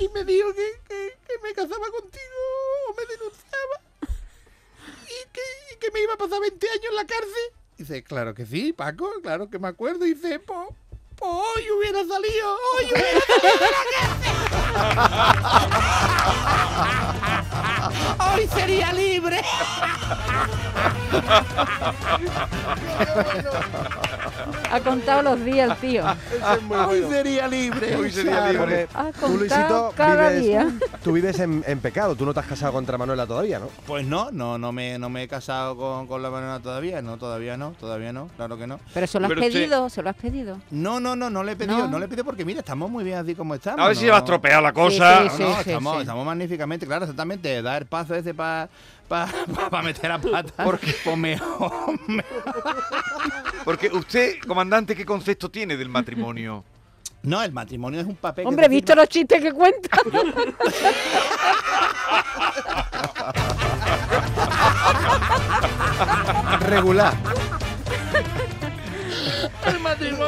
y, 0.00 0.08
me 0.14 0.24
dijo 0.24 0.48
que, 0.54 0.62
que, 0.88 1.32
me 1.42 1.52
casaba 1.52 1.86
contigo 1.90 2.40
o 2.88 2.94
me 2.94 3.06
denunciaba 3.06 4.08
y 5.02 5.28
que, 5.30 5.40
y 5.74 5.78
que 5.78 5.90
me 5.90 6.00
iba 6.02 6.14
a 6.14 6.16
pasar 6.16 6.40
20 6.40 6.68
años 6.70 6.84
en 6.90 6.96
la 6.96 7.06
cárcel. 7.06 7.32
Dice, 7.76 8.02
claro 8.04 8.34
que 8.34 8.46
sí, 8.46 8.72
Paco, 8.72 9.10
claro 9.22 9.50
que 9.50 9.58
me 9.58 9.68
acuerdo. 9.68 10.04
Dice, 10.04 10.40
hoy 10.46 10.68
hubiera 12.02 12.08
salido, 12.08 12.56
hoy 12.74 12.84
hubiera 12.92 13.20
salido 13.26 13.92
hoy 18.34 18.48
sería 18.48 18.92
libre. 18.92 19.42
Ha 24.70 24.80
contado 24.80 25.22
los 25.22 25.44
días 25.44 25.70
el 25.70 25.76
tío. 25.76 26.04
Ese 26.32 26.54
es 26.54 26.62
muy 26.62 26.76
Hoy 26.76 27.00
bueno. 27.00 27.08
sería 27.10 27.48
libre. 27.48 27.96
Hoy 27.96 28.10
sería 28.10 28.32
Claro. 28.32 28.52
libre. 28.66 28.88
Ha 28.94 29.04
Tú, 29.12 29.20
contado 29.20 29.36
Luisito, 29.38 29.92
cada 29.96 30.28
vives, 30.30 30.42
día. 30.44 30.72
tú 31.04 31.12
vives 31.12 31.38
en, 31.40 31.64
en 31.66 31.78
pecado. 31.80 32.14
Tú 32.16 32.24
no 32.24 32.34
te 32.34 32.40
has 32.40 32.46
casado 32.46 32.72
contra 32.72 32.96
Manuela 32.98 33.26
todavía, 33.26 33.58
¿no? 33.58 33.68
Pues 33.86 34.06
no, 34.06 34.30
no, 34.30 34.58
no 34.58 34.72
me, 34.72 34.98
no 34.98 35.08
me 35.08 35.22
he 35.24 35.28
casado 35.28 35.76
con, 35.76 36.06
con 36.06 36.22
la 36.22 36.28
banana 36.28 36.60
todavía, 36.60 37.02
no, 37.02 37.16
todavía 37.16 37.56
no, 37.56 37.72
todavía 37.78 38.12
no, 38.12 38.28
claro 38.36 38.56
que 38.58 38.66
no. 38.66 38.80
Pero 38.94 39.06
se 39.06 39.18
lo 39.20 39.26
has 39.26 39.28
Pero 39.30 39.40
usted- 39.42 39.52
pedido, 39.52 39.88
se 39.90 40.02
lo 40.02 40.10
has 40.10 40.16
pedido. 40.16 40.58
No, 40.70 41.00
no, 41.00 41.14
no, 41.16 41.30
no 41.30 41.42
le 41.44 41.52
he 41.52 41.56
pedido, 41.56 41.78
No. 41.78 41.88
no, 41.88 41.98
le 41.98 42.06
he 42.06 42.08
pedido 42.08 42.24
porque 42.24 42.44
mira, 42.44 42.60
estamos 42.60 42.90
muy 42.90 43.04
bien 43.04 43.18
así 43.18 43.34
como 43.34 43.54
estamos. 43.54 43.80
A 43.80 43.88
ver 43.88 43.96
si 43.96 44.04
no- 44.06 44.12
va 44.12 44.16
a 44.18 44.20
estropear 44.20 44.62
la 44.62 44.72
cosa. 44.72 45.18
Sí, 45.18 45.24
No, 45.24 45.30
sí, 45.36 45.42
no, 45.42 45.54
sí, 45.54 45.60
estamos, 45.70 45.94
sí. 45.96 46.00
estamos 46.02 46.26
magníficamente, 46.26 46.86
claro, 46.86 47.04
exactamente. 47.04 47.62
Dar 47.62 47.82
el 47.82 47.88
paso 47.88 48.14
ese 48.14 48.34
para 48.34 48.68
pa, 49.08 49.26
pa- 49.54 49.70
pa 49.70 49.82
meter 49.82 50.10
a 50.12 50.18
pata. 50.18 50.64
¿Por 50.64 50.78
qué? 50.78 50.94
Pues 51.04 51.16
mejor, 51.16 51.72
Porque 53.64 53.88
usted, 53.88 54.38
comandante, 54.46 54.94
¿qué 54.96 55.04
concepto 55.04 55.50
tiene 55.50 55.76
del 55.76 55.88
matrimonio? 55.88 56.64
No, 57.22 57.42
el 57.42 57.52
matrimonio 57.52 58.00
es 58.00 58.06
un 58.06 58.16
papel. 58.16 58.44
que 58.44 58.48
Hombre, 58.48 58.64
se 58.64 58.70
¿visto 58.70 58.92
firma- 58.92 59.02
los 59.02 59.08
chistes 59.08 59.40
que 59.42 59.52
cuenta? 59.52 59.88
Regular. 66.60 67.14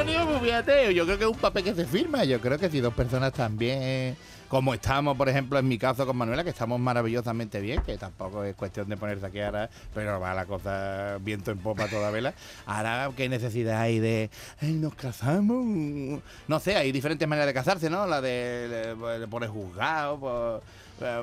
Pues 0.09 0.95
yo 0.95 1.05
creo 1.07 1.19
que 1.19 1.25
es 1.25 1.31
un 1.31 1.39
papel 1.39 1.65
que 1.65 1.75
se 1.75 1.85
firma. 1.87 2.25
Yo 2.25 2.41
creo 2.41 2.59
que 2.59 2.69
si 2.69 2.81
dos 2.81 2.93
personas 2.93 3.33
también, 3.33 4.17
como 4.49 4.75
estamos, 4.75 5.17
por 5.17 5.29
ejemplo, 5.31 5.59
en 5.59 5.67
mi 5.67 5.79
caso 5.79 6.07
con 6.07 6.17
Manuela, 6.17 6.45
que 6.45 6.51
estamos 6.51 6.79
maravillosamente 6.79 7.61
bien, 7.61 7.81
que 7.83 7.97
tampoco 7.97 8.45
es 8.45 8.55
cuestión 8.55 8.89
de 8.89 8.97
ponerse 8.99 9.25
aquí 9.27 9.41
ahora, 9.41 9.71
pero 9.95 10.21
va 10.21 10.35
la 10.35 10.45
cosa 10.45 11.17
viento 11.23 11.51
en 11.53 11.59
popa 11.59 11.87
toda 11.89 12.11
vela. 12.11 12.35
Ahora, 12.67 13.11
¿qué 13.17 13.29
necesidad 13.31 13.81
hay 13.81 13.99
de, 13.99 14.31
"Ay, 14.61 14.73
nos 14.75 14.95
casamos? 14.95 16.21
No 16.49 16.61
sé, 16.61 16.77
hay 16.77 16.93
diferentes 16.93 17.27
maneras 17.27 17.47
de 17.47 17.55
casarse, 17.55 17.89
¿no? 17.89 18.07
La 18.07 18.21
de, 18.21 18.95
de- 18.95 19.27
por 19.29 19.43
el 19.43 19.49
juzgado, 19.51 20.21
por, 20.21 20.63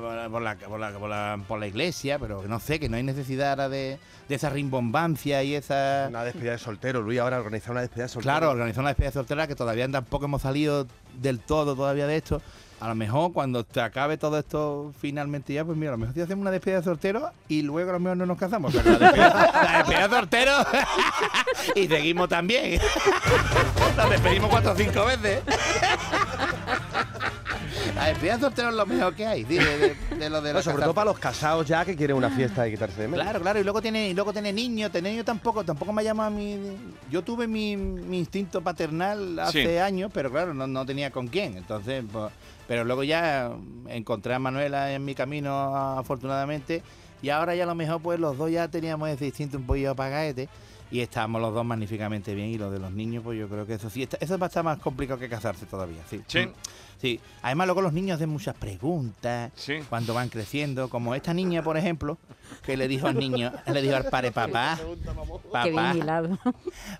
por 0.00 0.14
la, 0.14 0.28
por 0.28 0.42
la, 0.42 0.54
por 0.56 0.80
la- 0.80 0.90
por 0.98 1.08
la- 1.10 1.38
por 1.48 1.58
la 1.60 1.66
iglesia, 1.66 2.18
pero 2.18 2.42
no 2.46 2.60
sé, 2.60 2.78
que 2.80 2.88
no 2.88 2.96
hay 2.96 3.02
necesidad 3.02 3.50
ahora 3.50 3.68
de, 3.68 3.98
de 4.28 4.34
esa 4.34 4.48
rimbombancia 4.50 5.42
y 5.42 5.54
esa... 5.54 6.06
Una 6.08 6.24
despedida 6.24 6.52
de 6.52 6.58
soltero, 6.58 7.02
Luis, 7.02 7.18
ahora 7.20 7.38
organizar 7.38 7.72
una 7.72 7.80
despedida 7.80 8.04
de 8.04 8.08
soltero. 8.08 8.32
Claro, 8.32 8.50
organizar 8.50 8.80
una 8.80 8.90
despedida 8.90 9.12
soltera 9.12 9.46
que 9.46 9.54
todavía 9.54 9.88
tampoco 9.90 10.24
hemos 10.26 10.42
salido 10.42 10.86
del 11.20 11.40
todo 11.40 11.74
todavía 11.76 12.06
de 12.06 12.16
esto. 12.16 12.40
A 12.80 12.88
lo 12.88 12.96
mejor 12.96 13.32
cuando 13.32 13.62
te 13.62 13.80
acabe 13.80 14.16
todo 14.16 14.36
esto 14.40 14.92
finalmente 15.00 15.52
ya, 15.52 15.64
pues 15.64 15.76
mira, 15.78 15.90
a 15.90 15.92
lo 15.92 15.98
mejor 15.98 16.14
sí 16.16 16.20
hacemos 16.20 16.42
una 16.42 16.50
despedida 16.50 16.78
de 16.78 16.84
soltero 16.84 17.30
y 17.46 17.62
luego 17.62 17.90
a 17.90 17.92
lo 17.92 18.00
mejor 18.00 18.16
no 18.16 18.26
nos 18.26 18.36
casamos. 18.36 18.74
Pero 18.74 18.90
la 18.90 18.98
despedida, 18.98 19.52
la 19.62 19.78
despedida 19.78 20.08
de 20.08 20.14
soltero 20.16 20.52
y 21.76 21.86
seguimos 21.86 22.28
también. 22.28 22.80
La 23.96 24.08
despedimos 24.08 24.48
cuatro 24.48 24.72
o 24.72 24.74
cinco 24.74 25.04
veces. 25.04 25.42
La 28.02 28.08
despedida 28.08 28.34
de 28.34 28.40
soltero 28.40 28.68
es 28.70 28.74
lo 28.74 28.84
mejor 28.84 29.14
que 29.14 29.24
hay, 29.26 29.44
de, 29.44 29.58
de- 29.58 30.16
de 30.16 30.28
lo 30.28 30.42
de 30.42 30.50
No, 30.50 30.54
los 30.56 30.64
sobre 30.64 30.82
todo 30.82 30.92
para 30.92 31.04
los 31.12 31.18
casados 31.20 31.66
ya 31.68 31.84
que 31.84 31.94
quieren 31.94 32.16
una 32.16 32.30
fiesta 32.30 32.66
y 32.66 32.72
quitarse 32.72 33.00
de 33.02 33.06
medio. 33.06 33.22
Claro, 33.22 33.40
claro, 33.40 33.60
y 33.60 33.62
luego 33.62 33.80
tiene, 33.80 34.08
y 34.08 34.14
luego 34.14 34.32
tiene 34.32 34.52
niños, 34.52 34.90
tener 34.90 35.12
niños 35.12 35.24
tampoco, 35.24 35.62
tampoco 35.62 35.92
me 35.92 36.02
llama 36.02 36.26
a 36.26 36.30
mí. 36.30 36.58
Yo 37.10 37.22
tuve 37.22 37.46
mi, 37.46 37.76
mi 37.76 38.18
instinto 38.18 38.60
paternal 38.60 39.38
hace 39.38 39.62
Sí. 39.66 39.76
años, 39.78 40.10
pero 40.12 40.32
claro, 40.32 40.52
no, 40.52 40.66
no 40.66 40.84
tenía 40.84 41.12
con 41.12 41.28
quién. 41.28 41.56
Entonces, 41.56 42.02
pues, 42.12 42.32
pero 42.66 42.82
luego 42.82 43.04
ya 43.04 43.52
encontré 43.86 44.34
a 44.34 44.40
Manuela 44.40 44.92
en 44.92 45.04
mi 45.04 45.14
camino, 45.14 45.76
afortunadamente, 45.96 46.82
y 47.22 47.28
ahora 47.28 47.54
ya 47.54 47.62
a 47.62 47.66
lo 47.68 47.76
mejor 47.76 48.02
pues 48.02 48.18
los 48.18 48.36
dos 48.36 48.50
ya 48.50 48.66
teníamos 48.66 49.10
ese 49.10 49.26
instinto 49.26 49.58
un 49.58 49.64
poquillo 49.64 49.92
apagaete. 49.92 50.48
Y 50.92 51.00
estábamos 51.00 51.40
los 51.40 51.52
dos 51.54 51.64
magníficamente 51.64 52.34
bien. 52.34 52.48
Y 52.50 52.58
lo 52.58 52.70
de 52.70 52.78
los 52.78 52.92
niños, 52.92 53.24
pues 53.24 53.38
yo 53.38 53.48
creo 53.48 53.66
que 53.66 53.74
eso 53.74 53.88
sí, 53.90 54.02
está- 54.02 54.18
eso 54.20 54.38
va 54.38 54.46
a 54.46 54.48
estar 54.48 54.62
más 54.62 54.78
complicado 54.78 55.18
que 55.18 55.28
casarse 55.28 55.64
todavía. 55.66 56.02
Sí. 56.08 56.20
Sí. 56.26 56.46
Sí. 57.00 57.18
Además, 57.40 57.66
luego 57.66 57.80
los 57.82 57.92
niños 57.92 58.16
hacen 58.16 58.28
muchas 58.28 58.54
preguntas 58.54 59.50
Sí. 59.56 59.78
cuando 59.88 60.12
van 60.14 60.28
creciendo, 60.28 60.88
como 60.90 61.14
esta 61.14 61.32
niña, 61.34 61.62
por 61.64 61.76
ejemplo, 61.78 62.18
que 62.64 62.76
le 62.76 62.86
dijo 62.88 63.06
al 63.08 63.16
niño, 63.18 63.52
le 63.66 63.82
dijo 63.82 63.96
al 63.96 64.04
padre, 64.04 64.30
papá, 64.32 64.78
papá, 65.50 65.94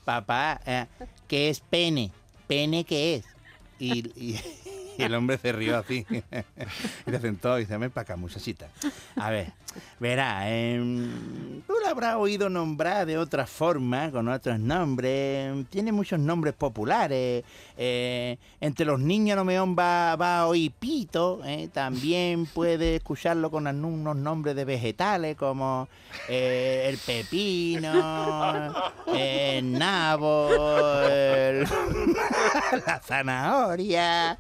papá, 0.05 0.61
eh, 0.67 0.87
¿qué 1.29 1.51
es 1.51 1.61
pene? 1.61 2.11
¿Pene 2.47 2.85
qué 2.85 3.17
es? 3.17 3.25
Y, 3.79 4.09
y- 4.19 4.41
y 4.99 5.03
el 5.03 5.15
hombre 5.15 5.39
se 5.39 5.53
rió 5.53 5.79
así. 5.79 6.07
y 7.07 7.11
se 7.11 7.21
sentó 7.21 7.59
y 7.59 7.63
dice, 7.63 7.77
ven 7.77 7.91
para 7.91 8.03
acá, 8.03 8.17
muchachita. 8.17 8.69
A 9.17 9.31
ver, 9.31 9.53
verá, 10.01 10.51
em, 10.51 11.61
tú 11.67 11.75
la 11.83 11.91
habrás 11.91 12.17
oído 12.17 12.49
nombrar 12.49 13.07
de 13.07 13.19
otra 13.19 13.47
forma, 13.47 14.11
con 14.11 14.29
otros 14.29 14.59
nombres. 14.59 15.67
Tiene 15.71 15.93
muchos 15.93 16.19
nombres 16.19 16.55
populares. 16.55 17.45
eh, 17.77 18.39
entre 18.61 18.85
los 18.87 19.01
niños 19.01 19.37
no 19.37 19.45
me 19.45 19.59
va, 19.59 20.17
va 20.17 20.41
a 20.41 20.47
oír 20.47 20.73
pito. 20.73 21.41
eh, 21.45 21.69
también 21.73 22.47
puede 22.47 22.97
escucharlo 22.97 23.51
con 23.51 23.67
unos 23.67 24.17
nombres 24.17 24.55
de 24.57 24.65
vegetales 24.65 25.37
como 25.37 25.89
eh, 26.29 26.87
el 26.89 26.99
pepino, 26.99 28.73
el 29.17 29.73
nabo, 29.79 30.49
el- 31.09 31.67
la 32.87 33.01
zanahoria. 33.05 34.39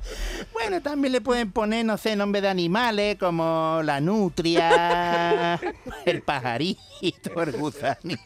Bueno, 0.52 0.80
también 0.82 1.12
le 1.12 1.21
pueden 1.21 1.50
poner, 1.50 1.85
no 1.85 1.97
sé, 1.99 2.14
nombres 2.14 2.42
de 2.42 2.49
animales 2.49 3.16
como 3.18 3.80
la 3.82 4.00
nutria, 4.00 5.59
el 6.04 6.23
pajarito, 6.23 6.80
el 7.42 7.52
gusanito, 7.52 8.23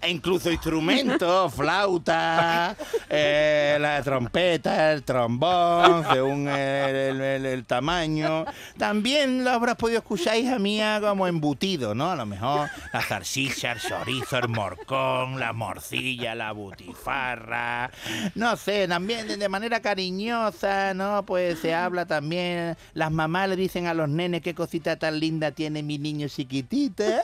e 0.00 0.10
incluso 0.10 0.50
instrumentos, 0.50 1.52
flauta, 1.54 2.76
eh, 3.08 3.78
la 3.80 4.02
trompeta, 4.02 4.92
el 4.92 5.02
trombón, 5.02 6.04
según 6.12 6.48
el, 6.48 6.94
el- 6.96 7.20
el- 7.20 7.46
el 7.46 7.64
tamaño. 7.64 8.44
También 8.78 9.44
lo 9.44 9.50
habrás 9.50 9.76
podido 9.76 9.98
escuchar, 9.98 10.36
hija 10.36 10.58
mía, 10.58 10.98
como 11.00 11.26
embutido, 11.26 11.94
¿no? 11.94 12.10
A 12.10 12.16
lo 12.16 12.26
mejor 12.26 12.68
la 12.92 13.00
salchicha, 13.02 13.72
el 13.72 13.80
chorizo, 13.80 14.38
el 14.38 14.48
morcón, 14.48 15.40
la 15.40 15.52
morcilla, 15.52 16.34
la 16.34 16.52
butifarra. 16.52 17.90
No 18.34 18.56
sé, 18.56 18.86
también 18.86 19.26
de- 19.26 19.36
de 19.36 19.48
manera 19.48 19.80
cariñosa, 19.80 20.65
¿no? 20.94 21.24
Pues 21.24 21.58
se 21.60 21.74
habla 21.74 22.06
también, 22.06 22.76
las 22.94 23.10
mamás 23.10 23.48
le 23.48 23.56
dicen 23.56 23.86
a 23.86 23.94
los 23.94 24.08
nenes 24.08 24.42
qué 24.42 24.54
cosita 24.54 24.96
tan 24.96 25.20
linda 25.20 25.52
tiene 25.52 25.82
mi 25.82 25.98
niño 25.98 26.28
chiquitita. 26.28 27.22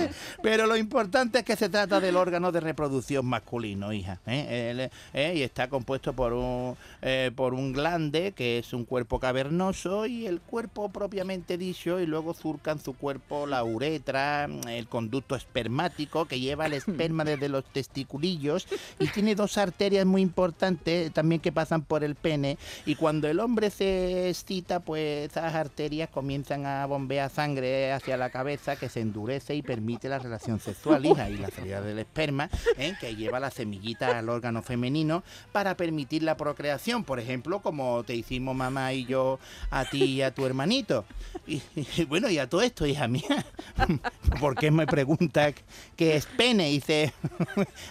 Pero 0.42 0.66
lo 0.66 0.76
importante 0.76 1.40
es 1.40 1.44
que 1.44 1.56
se 1.56 1.68
trata 1.68 2.00
del 2.00 2.16
órgano 2.16 2.52
de 2.52 2.60
reproducción 2.60 3.26
masculino, 3.26 3.92
hija. 3.92 4.20
¿eh? 4.26 4.90
Eh, 5.14 5.34
y 5.36 5.42
está 5.42 5.68
compuesto 5.68 6.12
por 6.12 6.32
un, 6.32 6.76
eh, 7.02 7.30
por 7.34 7.54
un 7.54 7.72
glande, 7.72 8.32
que 8.32 8.58
es 8.58 8.72
un 8.72 8.84
cuerpo 8.84 9.20
cavernoso, 9.20 10.06
y 10.06 10.26
el 10.26 10.40
cuerpo 10.40 10.90
propiamente 10.90 11.58
dicho, 11.58 12.00
y 12.00 12.06
luego 12.06 12.34
surcan 12.34 12.80
su 12.80 12.94
cuerpo 12.94 13.46
la 13.46 13.64
uretra, 13.64 14.48
el 14.68 14.86
conducto 14.88 15.36
espermático, 15.36 16.26
que 16.26 16.40
lleva 16.40 16.66
el 16.66 16.74
esperma 16.74 17.24
desde 17.24 17.48
los 17.48 17.64
testiculillos, 17.64 18.66
y 18.98 19.08
tiene 19.08 19.34
dos 19.34 19.58
arterias 19.58 20.06
muy 20.06 20.22
importantes 20.22 21.12
también 21.12 21.40
que 21.40 21.52
pasan 21.52 21.82
por 21.82 22.04
el 22.04 22.14
pene, 22.14 22.58
y 22.86 22.94
cuando 22.94 23.28
el 23.28 23.40
hombre 23.40 23.70
se 23.70 24.28
excita, 24.28 24.80
pues 24.80 25.30
esas 25.30 25.54
arterias 25.54 26.08
comienzan 26.08 26.66
a 26.66 26.86
bombear 26.86 27.30
sangre 27.30 27.92
hacia 27.92 28.16
la 28.16 28.30
cabeza, 28.30 28.76
que 28.76 28.88
se 28.88 29.00
endurece 29.00 29.54
y 29.54 29.62
permite 29.62 29.89
la 30.02 30.18
relación 30.18 30.60
sexual, 30.60 31.04
hija, 31.04 31.28
y 31.30 31.36
la 31.36 31.50
salida 31.50 31.80
del 31.80 31.98
esperma, 31.98 32.48
¿eh? 32.76 32.94
que 33.00 33.16
lleva 33.16 33.40
la 33.40 33.50
semillita 33.50 34.18
al 34.18 34.28
órgano 34.28 34.62
femenino 34.62 35.22
para 35.52 35.76
permitir 35.76 36.22
la 36.22 36.36
procreación, 36.36 37.04
por 37.04 37.18
ejemplo, 37.20 37.60
como 37.60 38.02
te 38.04 38.14
hicimos 38.14 38.54
mamá 38.54 38.92
y 38.92 39.04
yo 39.04 39.38
a 39.70 39.84
ti 39.84 40.04
y 40.04 40.22
a 40.22 40.34
tu 40.34 40.46
hermanito. 40.46 41.04
Y, 41.46 41.62
bueno, 42.08 42.30
y 42.30 42.38
a 42.38 42.48
todo 42.48 42.62
esto, 42.62 42.86
hija 42.86 43.08
mía, 43.08 43.46
¿por 44.40 44.54
qué 44.54 44.70
me 44.70 44.86
pregunta 44.86 45.52
qué 45.96 46.16
es 46.16 46.26
pene? 46.26 46.68
Dice, 46.68 47.12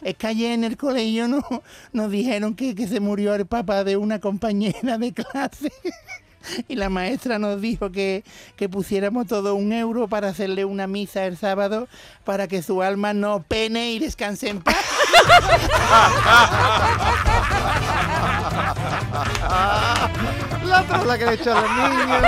es 0.04 0.16
que 0.16 0.28
ayer 0.28 0.52
en 0.54 0.64
el 0.64 0.78
colegio 0.78 1.28
no, 1.28 1.44
nos 1.92 2.12
dijeron 2.12 2.56
que, 2.56 2.76
que 2.76 2.88
se 2.88 3.00
murió 3.00 3.36
el 3.36 3.46
papá 3.46 3.84
de 3.84 3.98
una 3.98 4.20
compañera 4.20 4.98
de 4.98 5.14
clase. 5.14 5.72
Y 6.68 6.76
la 6.76 6.90
maestra 6.90 7.40
nos 7.40 7.62
dijo 7.62 7.92
que, 7.92 8.24
que 8.56 8.70
pusiéramos 8.70 9.28
todo 9.28 9.56
un 9.56 9.72
euro 9.74 10.08
para 10.08 10.30
hacerle 10.30 10.66
una 10.66 10.88
misa 10.88 11.26
el 11.26 11.38
sábado 11.38 11.88
para 12.24 12.48
que 12.48 12.62
su 12.62 12.82
alma 12.82 13.14
no 13.14 13.44
pene 13.48 13.92
y 13.94 14.00
descanse 14.00 14.50
en 14.50 14.62
paz. 14.62 14.76
La 20.66 20.84
tabla 20.84 21.18
que 21.18 21.26
le 21.26 21.34
hecho 21.34 21.52
a 21.52 21.62
los 21.62 21.72
niños. 21.72 22.22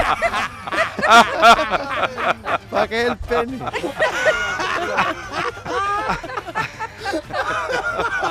¿Para 2.71 2.87
qué 2.87 3.01
el 3.03 3.17
pene? 3.17 3.59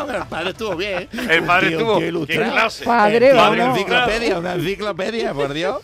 Pero 0.07 0.19
el 0.23 0.29
padre 0.29 0.51
estuvo 0.51 0.77
bien. 0.77 1.09
El 1.29 1.45
padre 1.45 1.69
Tío, 1.69 1.79
estuvo. 1.79 1.95
qué 1.99 2.01
¡Qué 2.03 2.09
ilustrado. 2.09 2.53
clase! 2.53 2.85
Padre, 2.85 3.27
Tío, 3.31 3.37
vamos. 3.37 3.55
Una 3.55 3.65
enciclopedia, 3.71 4.39
una 4.39 4.55
enciclopedia, 4.55 5.35
por 5.35 5.53
Dios. 5.53 5.81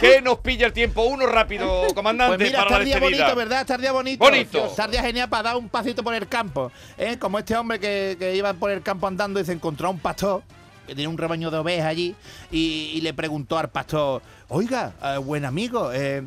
¿Qué 0.00 0.20
nos 0.22 0.38
pilla 0.38 0.66
el 0.66 0.72
tiempo? 0.72 1.02
Uno 1.02 1.26
rápido, 1.26 1.86
comandante, 1.94 2.36
Pues 2.36 2.50
mira, 2.50 2.64
para 2.64 2.78
día 2.84 2.94
despedida. 2.96 3.24
bonito, 3.34 3.36
¿verdad? 3.36 3.78
Día 3.78 3.92
bonito. 3.92 4.24
Bonito. 4.24 4.74
Día 4.90 5.02
genial 5.02 5.28
para 5.28 5.42
dar 5.44 5.56
un 5.56 5.68
pasito 5.68 6.02
por 6.02 6.14
el 6.14 6.26
campo. 6.28 6.70
¿eh? 6.98 7.16
Como 7.18 7.38
este 7.38 7.56
hombre 7.56 7.78
que, 7.78 8.16
que 8.18 8.34
iba 8.36 8.52
por 8.54 8.70
el 8.70 8.82
campo 8.82 9.06
andando 9.06 9.40
y 9.40 9.44
se 9.44 9.52
encontró 9.52 9.88
a 9.88 9.90
un 9.90 9.98
pastor 9.98 10.42
que 10.86 10.94
tenía 10.94 11.08
un 11.08 11.18
rebaño 11.18 11.50
de 11.52 11.58
ovejas 11.58 11.86
allí 11.86 12.16
y, 12.50 12.90
y 12.94 13.00
le 13.02 13.14
preguntó 13.14 13.56
al 13.58 13.68
pastor, 13.70 14.22
oiga, 14.48 14.92
eh, 15.04 15.18
buen 15.18 15.44
amigo, 15.44 15.92
eh, 15.92 16.24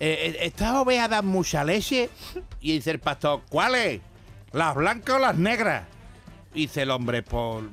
eh, 0.00 0.36
¿estas 0.40 0.72
ovejas 0.74 1.08
dan 1.08 1.24
mucha 1.26 1.64
leche? 1.64 2.10
Y 2.60 2.72
dice 2.74 2.90
el 2.90 2.98
pastor, 2.98 3.40
¿cuáles? 3.48 4.00
¿Las 4.52 4.74
blancas 4.74 5.16
o 5.16 5.18
las 5.18 5.36
negras? 5.36 5.84
Dice 6.54 6.82
el 6.82 6.90
hombre, 6.90 7.22
por 7.22 7.64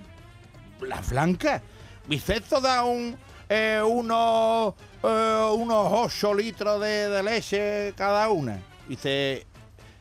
las 0.81 1.09
blancas. 1.09 1.61
Dice, 2.07 2.37
esto 2.37 2.61
da 2.61 2.83
un, 2.83 3.17
eh, 3.49 3.81
unos, 3.85 4.73
eh, 5.03 5.49
unos 5.53 5.87
8 5.91 6.33
litros 6.33 6.79
de, 6.81 7.21
leche 7.23 7.93
cada 7.95 8.29
una. 8.29 8.57
Dice, 8.87 9.45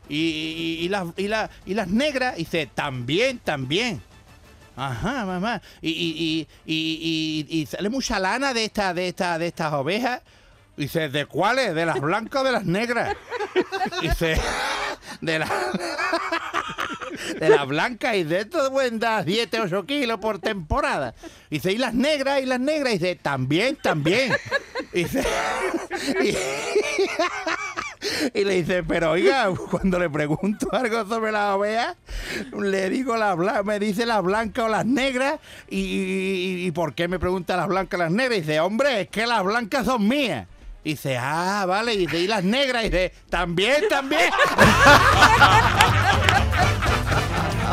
y, 0.09 0.17
y, 0.17 0.85
y 0.85 0.89
las, 0.89 1.07
y, 1.17 1.29
la- 1.29 1.51
y 1.67 1.75
las 1.75 1.89
negras, 1.89 2.37
dice, 2.37 2.67
también, 2.73 3.39
también. 3.41 4.01
Ajá, 4.77 5.25
mamá. 5.27 5.61
Y, 5.83 5.91
y, 5.91 6.49
y- 6.65 7.47
y 7.61 7.67
sale 7.67 7.89
mucha 7.91 8.19
lana 8.21 8.55
de 8.55 8.65
esta, 8.65 8.95
de 8.95 9.09
esta, 9.09 9.39
de 9.39 9.49
estas 9.49 9.73
ovejas. 9.73 10.23
Dice, 10.77 11.09
¿de 11.09 11.27
cuáles? 11.27 11.75
¿De 11.75 11.85
las 11.85 12.01
blancas 12.01 12.41
o 12.41 12.45
de 12.45 12.53
las 12.53 12.65
negras? 12.65 13.17
Dice, 14.01 14.41
de 15.21 15.39
las 15.41 15.51
de 17.39 17.49
las 17.49 17.67
blancas 17.67 18.17
y 18.17 18.25
de 18.25 18.41
esto 18.41 18.71
pueden 18.71 18.99
dar 18.99 19.25
7, 19.25 19.61
8 19.61 19.85
kilos 19.87 20.19
por 20.21 20.39
temporada. 20.39 21.15
Dice, 21.51 21.73
¿y 21.73 21.79
las 21.79 21.95
negras? 21.95 22.41
¿Y 22.43 22.47
las 22.47 22.61
negras? 22.61 22.93
Dice, 22.95 23.17
también, 23.17 23.77
también. 23.77 24.33
Y, 24.95 25.05
Y 28.35 28.45
le 28.45 28.55
dice, 28.55 28.83
pero 28.85 29.11
oiga, 29.13 29.49
cuando 29.71 29.99
le 29.99 30.09
pregunto 30.09 30.69
algo 30.73 31.05
sobre 31.07 31.33
las 31.33 31.55
ovejas, 31.55 31.97
le 32.59 32.89
digo 32.91 33.17
la 33.17 33.35
bla- 33.35 33.63
me 33.65 33.79
dice 33.79 34.07
las 34.07 34.23
blancas 34.23 34.65
o 34.65 34.69
las 34.69 34.87
negras, 34.87 35.41
y, 35.69 35.79
y- 35.81 36.67
y 36.67 36.71
¿por 36.71 36.95
qué 36.95 37.09
me 37.09 37.19
pregunta 37.19 37.57
las 37.57 37.69
blancas 37.69 37.99
o 38.01 38.03
las 38.05 38.13
negras? 38.13 38.39
Y 38.39 38.41
dice, 38.43 38.61
hombre, 38.61 39.03
es 39.03 39.09
que 39.09 39.27
las 39.27 39.43
blancas 39.45 39.85
son 39.85 40.07
mías. 40.09 40.47
Y 40.85 40.91
dice, 40.91 41.19
ah, 41.19 41.65
vale, 41.67 41.95
y 41.95 41.99
dice, 41.99 42.19
¿y 42.21 42.27
las 42.29 42.45
negras? 42.45 42.85
Y 42.85 42.89
dice, 42.89 43.13
también, 43.29 43.89
también. 43.91 44.31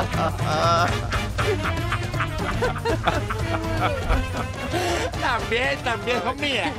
también, 5.22 5.78
también 5.84 6.22
son 6.24 6.40
mías. 6.40 6.70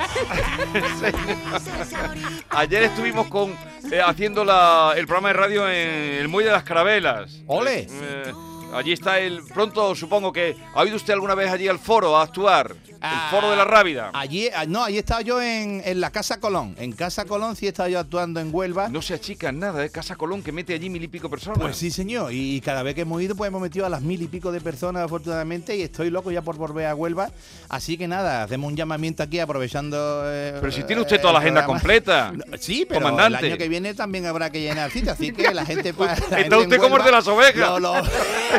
Ayer 2.51 2.83
estuvimos 2.85 3.27
con 3.29 3.51
eh, 3.91 4.01
haciendo 4.05 4.45
la- 4.45 4.93
el 4.97 5.07
programa 5.07 5.29
de 5.29 5.35
radio 5.35 5.69
en 5.69 6.21
el 6.21 6.29
Muelle 6.29 6.49
de 6.51 6.55
las 6.57 6.65
Carabelas. 6.65 7.43
¡Ole! 7.47 7.87
Eh, 7.91 8.33
allí 8.75 8.93
está 8.93 9.19
el. 9.19 9.43
Pronto 9.43 9.95
supongo 9.95 10.33
que. 10.33 10.57
¿Ha 10.75 10.85
ido 10.85 10.97
usted 10.97 11.13
alguna 11.15 11.35
vez 11.35 11.51
allí 11.51 11.69
al 11.69 11.79
foro 11.79 12.17
a 12.17 12.23
actuar? 12.23 12.75
Ah, 13.01 13.29
el 13.31 13.31
foro 13.37 13.51
de 13.51 13.57
la 13.57 13.65
Rábida. 13.65 14.11
Allí, 14.15 14.49
ah, 14.55 14.65
no, 14.67 14.83
allí 14.83 14.97
estaba 14.99 15.21
yo 15.21 15.41
en, 15.41 15.83
en 15.85 16.01
la 16.01 16.11
Casa 16.11 16.41
Colón. 16.41 16.75
En 16.79 16.93
Casa 16.93 17.27
Colón 17.27 17.55
sí 17.55 17.67
estaba 17.67 17.89
yo 17.91 17.99
actuando 17.99 18.41
en 18.41 18.49
Huelva. 18.53 18.89
No 18.89 19.03
se 19.03 19.13
achican 19.15 19.59
nada, 19.59 19.85
¿eh? 19.85 19.91
Casa 19.91 20.17
Colón 20.17 20.43
que 20.43 20.51
mete 20.51 20.73
allí 20.75 20.89
mil 20.89 21.03
y 21.05 21.09
pico 21.09 21.29
personas. 21.29 21.59
Pues 21.61 21.77
sí, 21.77 21.91
señor. 21.91 22.33
Y 22.33 22.61
cada 22.63 22.83
vez 22.83 22.95
que 22.95 23.03
hemos 23.03 23.21
ido, 23.23 23.37
pues 23.37 23.49
hemos 23.49 23.61
metido 23.61 23.85
a 23.85 23.91
las 23.91 24.01
mil 24.01 24.21
y 24.23 24.27
pico 24.29 24.51
de 24.51 24.61
personas, 24.63 25.03
afortunadamente, 25.05 25.77
y 25.77 25.83
estoy 25.83 26.09
loco 26.11 26.31
ya 26.33 26.41
por 26.43 26.57
volver 26.57 26.87
a 26.87 26.95
Huelva. 26.95 27.31
Así 27.69 27.99
que 27.99 28.09
nada, 28.09 28.43
hacemos 28.45 28.71
un 28.71 28.77
llamamiento 28.77 29.23
aquí 29.23 29.39
aprovechando. 29.41 30.23
eh, 30.25 30.57
Pero 30.59 30.73
si 30.73 30.83
tiene 30.85 31.03
usted 31.03 31.21
toda 31.21 31.35
la 31.35 31.41
agenda 31.41 31.61
programa. 31.61 31.81
completa. 31.81 32.33
No, 32.37 32.45
Sí, 32.59 32.87
pero 32.89 33.03
Comandante. 33.03 33.39
el 33.47 33.53
año 33.53 33.59
que 33.59 33.69
viene 33.69 33.95
también 33.95 34.27
habrá 34.27 34.51
que 34.51 34.61
llenar 34.61 34.91
sitio, 34.91 35.13
así 35.13 35.33
que 35.33 35.53
la 35.55 35.65
gente. 35.67 35.93
la 35.99 36.15
Está 36.15 36.37
gente 36.39 36.57
usted 36.57 36.79
como 36.81 36.97
el 36.97 37.05
de 37.05 37.13
las 37.13 37.27
ovejas. 37.29 37.69
lo- 37.71 37.79
lo- 37.79 37.95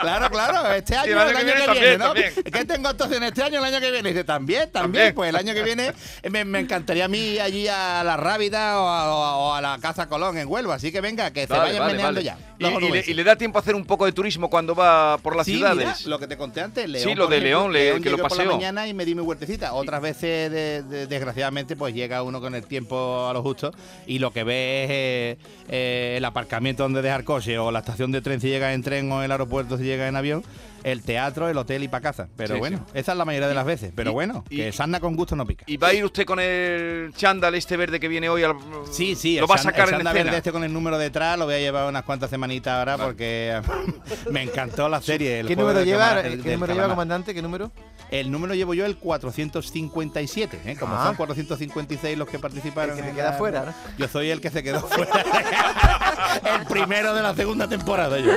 claro, 0.00 0.30
claro, 0.30 0.72
este 0.72 0.96
año, 0.96 1.12
el 1.12 1.18
año 1.18 1.30
el 1.30 1.36
que 1.36 1.44
viene 1.44 1.60
que 1.60 1.66
también, 1.66 1.84
viene, 1.84 1.98
¿no? 1.98 2.04
también. 2.06 2.34
Que 2.52 2.64
tengo 2.64 2.88
actuación 2.88 3.22
este 3.24 3.42
año, 3.42 3.58
el 3.58 3.64
año 3.64 3.80
que 3.80 3.90
viene. 3.90 4.08
Y 4.10 4.12
dice, 4.12 4.24
también, 4.24 4.70
también, 4.70 4.72
También. 4.72 5.14
pues 5.14 5.28
el 5.30 5.36
año 5.36 5.54
que 5.54 5.62
viene 5.62 5.92
me, 6.30 6.44
me 6.44 6.60
encantaría 6.60 7.04
a 7.04 7.08
mí 7.08 7.38
allí 7.38 7.68
a 7.68 8.02
la 8.04 8.16
Rábida 8.16 8.80
o 8.80 8.88
a, 8.88 9.14
o 9.14 9.24
a- 9.24 9.36
o 9.36 9.54
a 9.54 9.60
la 9.60 9.78
Casa 9.80 10.08
Colón 10.08 10.38
en 10.38 10.48
Huelva. 10.48 10.74
Así 10.76 10.92
que 10.92 11.00
venga, 11.00 11.30
que 11.32 11.42
se 11.46 11.52
Vale, 11.52 11.62
vayan 11.64 11.78
vale, 11.80 11.92
meneando 11.94 12.18
vale. 12.20 12.24
ya. 12.24 12.36
Y, 12.60 12.70
le, 12.70 12.76
onubenses. 12.76 13.08
y 13.08 13.14
le 13.14 13.24
da 13.24 13.36
tiempo 13.36 13.58
a 13.58 13.62
hacer 13.62 13.74
un 13.74 13.84
poco 13.84 14.04
de 14.04 14.12
turismo 14.12 14.50
cuando 14.50 14.74
va 14.74 15.16
por 15.18 15.34
las 15.34 15.46
Sí, 15.46 15.54
ciudades. 15.56 15.78
mira, 15.78 15.96
lo 16.04 16.18
que 16.18 16.26
te 16.26 16.36
conté 16.36 16.60
antes, 16.60 16.88
León. 16.88 17.08
Sí, 17.08 17.14
lo 17.14 17.26
de 17.26 17.38
ejemplo, 17.38 17.48
León, 17.68 17.72
le- 17.72 18.02
que 18.02 18.10
lo 18.10 18.16
llegué 18.18 18.28
por 18.28 18.36
la 18.38 18.44
mañana 18.52 18.86
y 18.86 18.94
me 18.94 19.04
di 19.06 19.14
mi 19.14 19.22
huertecita. 19.22 19.72
Otras 19.72 20.02
veces, 20.02 20.50
de- 20.50 20.82
de- 20.82 21.06
desgraciadamente, 21.06 21.74
pues 21.74 21.94
llega 21.94 22.22
uno 22.22 22.40
con 22.40 22.54
el 22.54 22.66
tiempo 22.66 23.26
a 23.28 23.32
lo 23.32 23.42
justo 23.42 23.72
y 24.06 24.18
lo 24.18 24.30
que 24.32 24.44
ve 24.44 24.84
es 24.84 24.90
eh, 24.90 25.38
eh, 25.70 26.14
el 26.18 26.24
aparcamiento 26.24 26.82
donde 26.82 27.00
dejar 27.02 27.24
coche 27.24 27.58
o 27.58 27.70
la 27.70 27.78
estación 27.80 28.12
de 28.12 28.20
tren 28.20 28.40
si 28.40 28.48
llega 28.48 28.72
en 28.74 28.82
tren 28.82 29.10
o 29.10 29.22
el 29.22 29.30
aeropuerto 29.32 29.78
si 29.78 29.84
llega 29.84 30.06
en 30.08 30.16
avión, 30.16 30.44
el 30.84 31.02
teatro, 31.02 31.48
el 31.48 31.56
hotel 31.58 31.82
y 31.84 31.88
para 31.88 32.02
casa. 32.02 32.28
Pero 32.36 32.54
Sí, 32.54 32.58
bueno, 32.60 32.78
sí. 32.86 32.98
esa 32.98 33.12
es 33.12 33.18
la 33.18 33.24
mayoría 33.24 33.48
de 33.48 33.54
las 33.54 33.64
veces. 33.66 33.92
Pero 33.94 34.10
Y- 34.10 34.14
bueno, 34.14 34.44
y- 34.50 34.56
que 34.56 34.72
sarna 34.72 35.00
con 35.00 35.16
gusto 35.16 35.36
no 35.36 35.46
pica. 35.46 35.64
¿Y 35.66 35.76
va 35.76 35.88
a 35.88 35.94
ir 35.94 36.04
usted 36.04 36.24
con 36.24 36.38
el 36.40 37.12
chándal 37.16 37.54
este 37.54 37.76
verde 37.76 38.00
que 38.00 38.08
viene 38.08 38.28
hoy? 38.28 38.42
Al, 38.44 38.54
Sí, 38.90 39.14
sí, 39.14 39.36
Lo 39.36 39.44
el 39.44 39.50
va 39.50 39.54
a 39.56 39.58
sacar 39.58 39.88
el 39.88 39.94
chándal 39.96 40.14
verde 40.14 40.36
este 40.36 40.52
con 40.52 40.64
el 40.64 40.72
número 40.72 40.98
detrás, 40.98 41.38
lo 41.38 41.44
voy 41.46 41.54
a 41.54 41.58
llevar 41.58 41.88
unas 41.88 42.02
cuantas 42.04 42.30
semanitas 42.30 42.72
ahora 42.74 42.96
porque 42.98 43.60
me 44.30 44.42
encantó 44.42 44.88
la 44.88 45.00
serie. 45.02 45.40
el 45.40 45.46
¿Qué 45.48 45.56
número 45.56 45.82
lleva, 45.84 46.10
calamar- 46.16 46.22
¿Qué 46.22 46.28
del 46.30 46.38
número 46.38 46.54
lleva, 46.58 46.66
calamar. 46.68 46.90
comandante? 46.90 47.34
¿Qué 47.34 47.42
número? 47.42 47.70
El 48.10 48.30
número 48.32 48.54
llevo 48.54 48.74
yo 48.74 48.86
el 48.86 48.96
457, 48.96 50.60
¿eh? 50.64 50.76
como 50.78 50.94
Ah. 50.96 51.04
son 51.06 51.14
456 51.16 52.18
los 52.18 52.28
que 52.28 52.38
participaron. 52.40 52.96
El 52.98 53.04
que 53.04 53.10
se 53.10 53.14
queda 53.16 53.30
la- 53.30 53.36
fuera, 53.38 53.64
¿no? 53.66 53.74
Yo 53.98 54.08
soy 54.08 54.30
el 54.30 54.40
que 54.40 54.50
se 54.50 54.62
quedó 54.64 54.80
fuera. 54.80 55.12
el 56.60 56.66
primero 56.66 57.14
de 57.14 57.22
la 57.22 57.34
segunda 57.34 57.68
temporada. 57.68 58.18
Yo. 58.18 58.32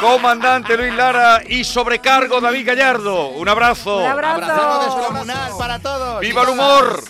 Comandante 0.00 0.76
Luis 0.76 0.94
Lara 0.94 1.09
y 1.48 1.64
sobrecargo 1.64 2.40
David 2.40 2.66
Gallardo. 2.66 3.28
Un 3.28 3.48
abrazo. 3.48 3.98
Un 3.98 4.06
abrazo. 4.06 4.44
Abrazo 4.44 4.96
descomunal 4.96 5.52
para 5.58 5.78
todos. 5.78 6.20
¡Viva 6.20 6.42
el 6.42 6.48
humor! 6.50 7.02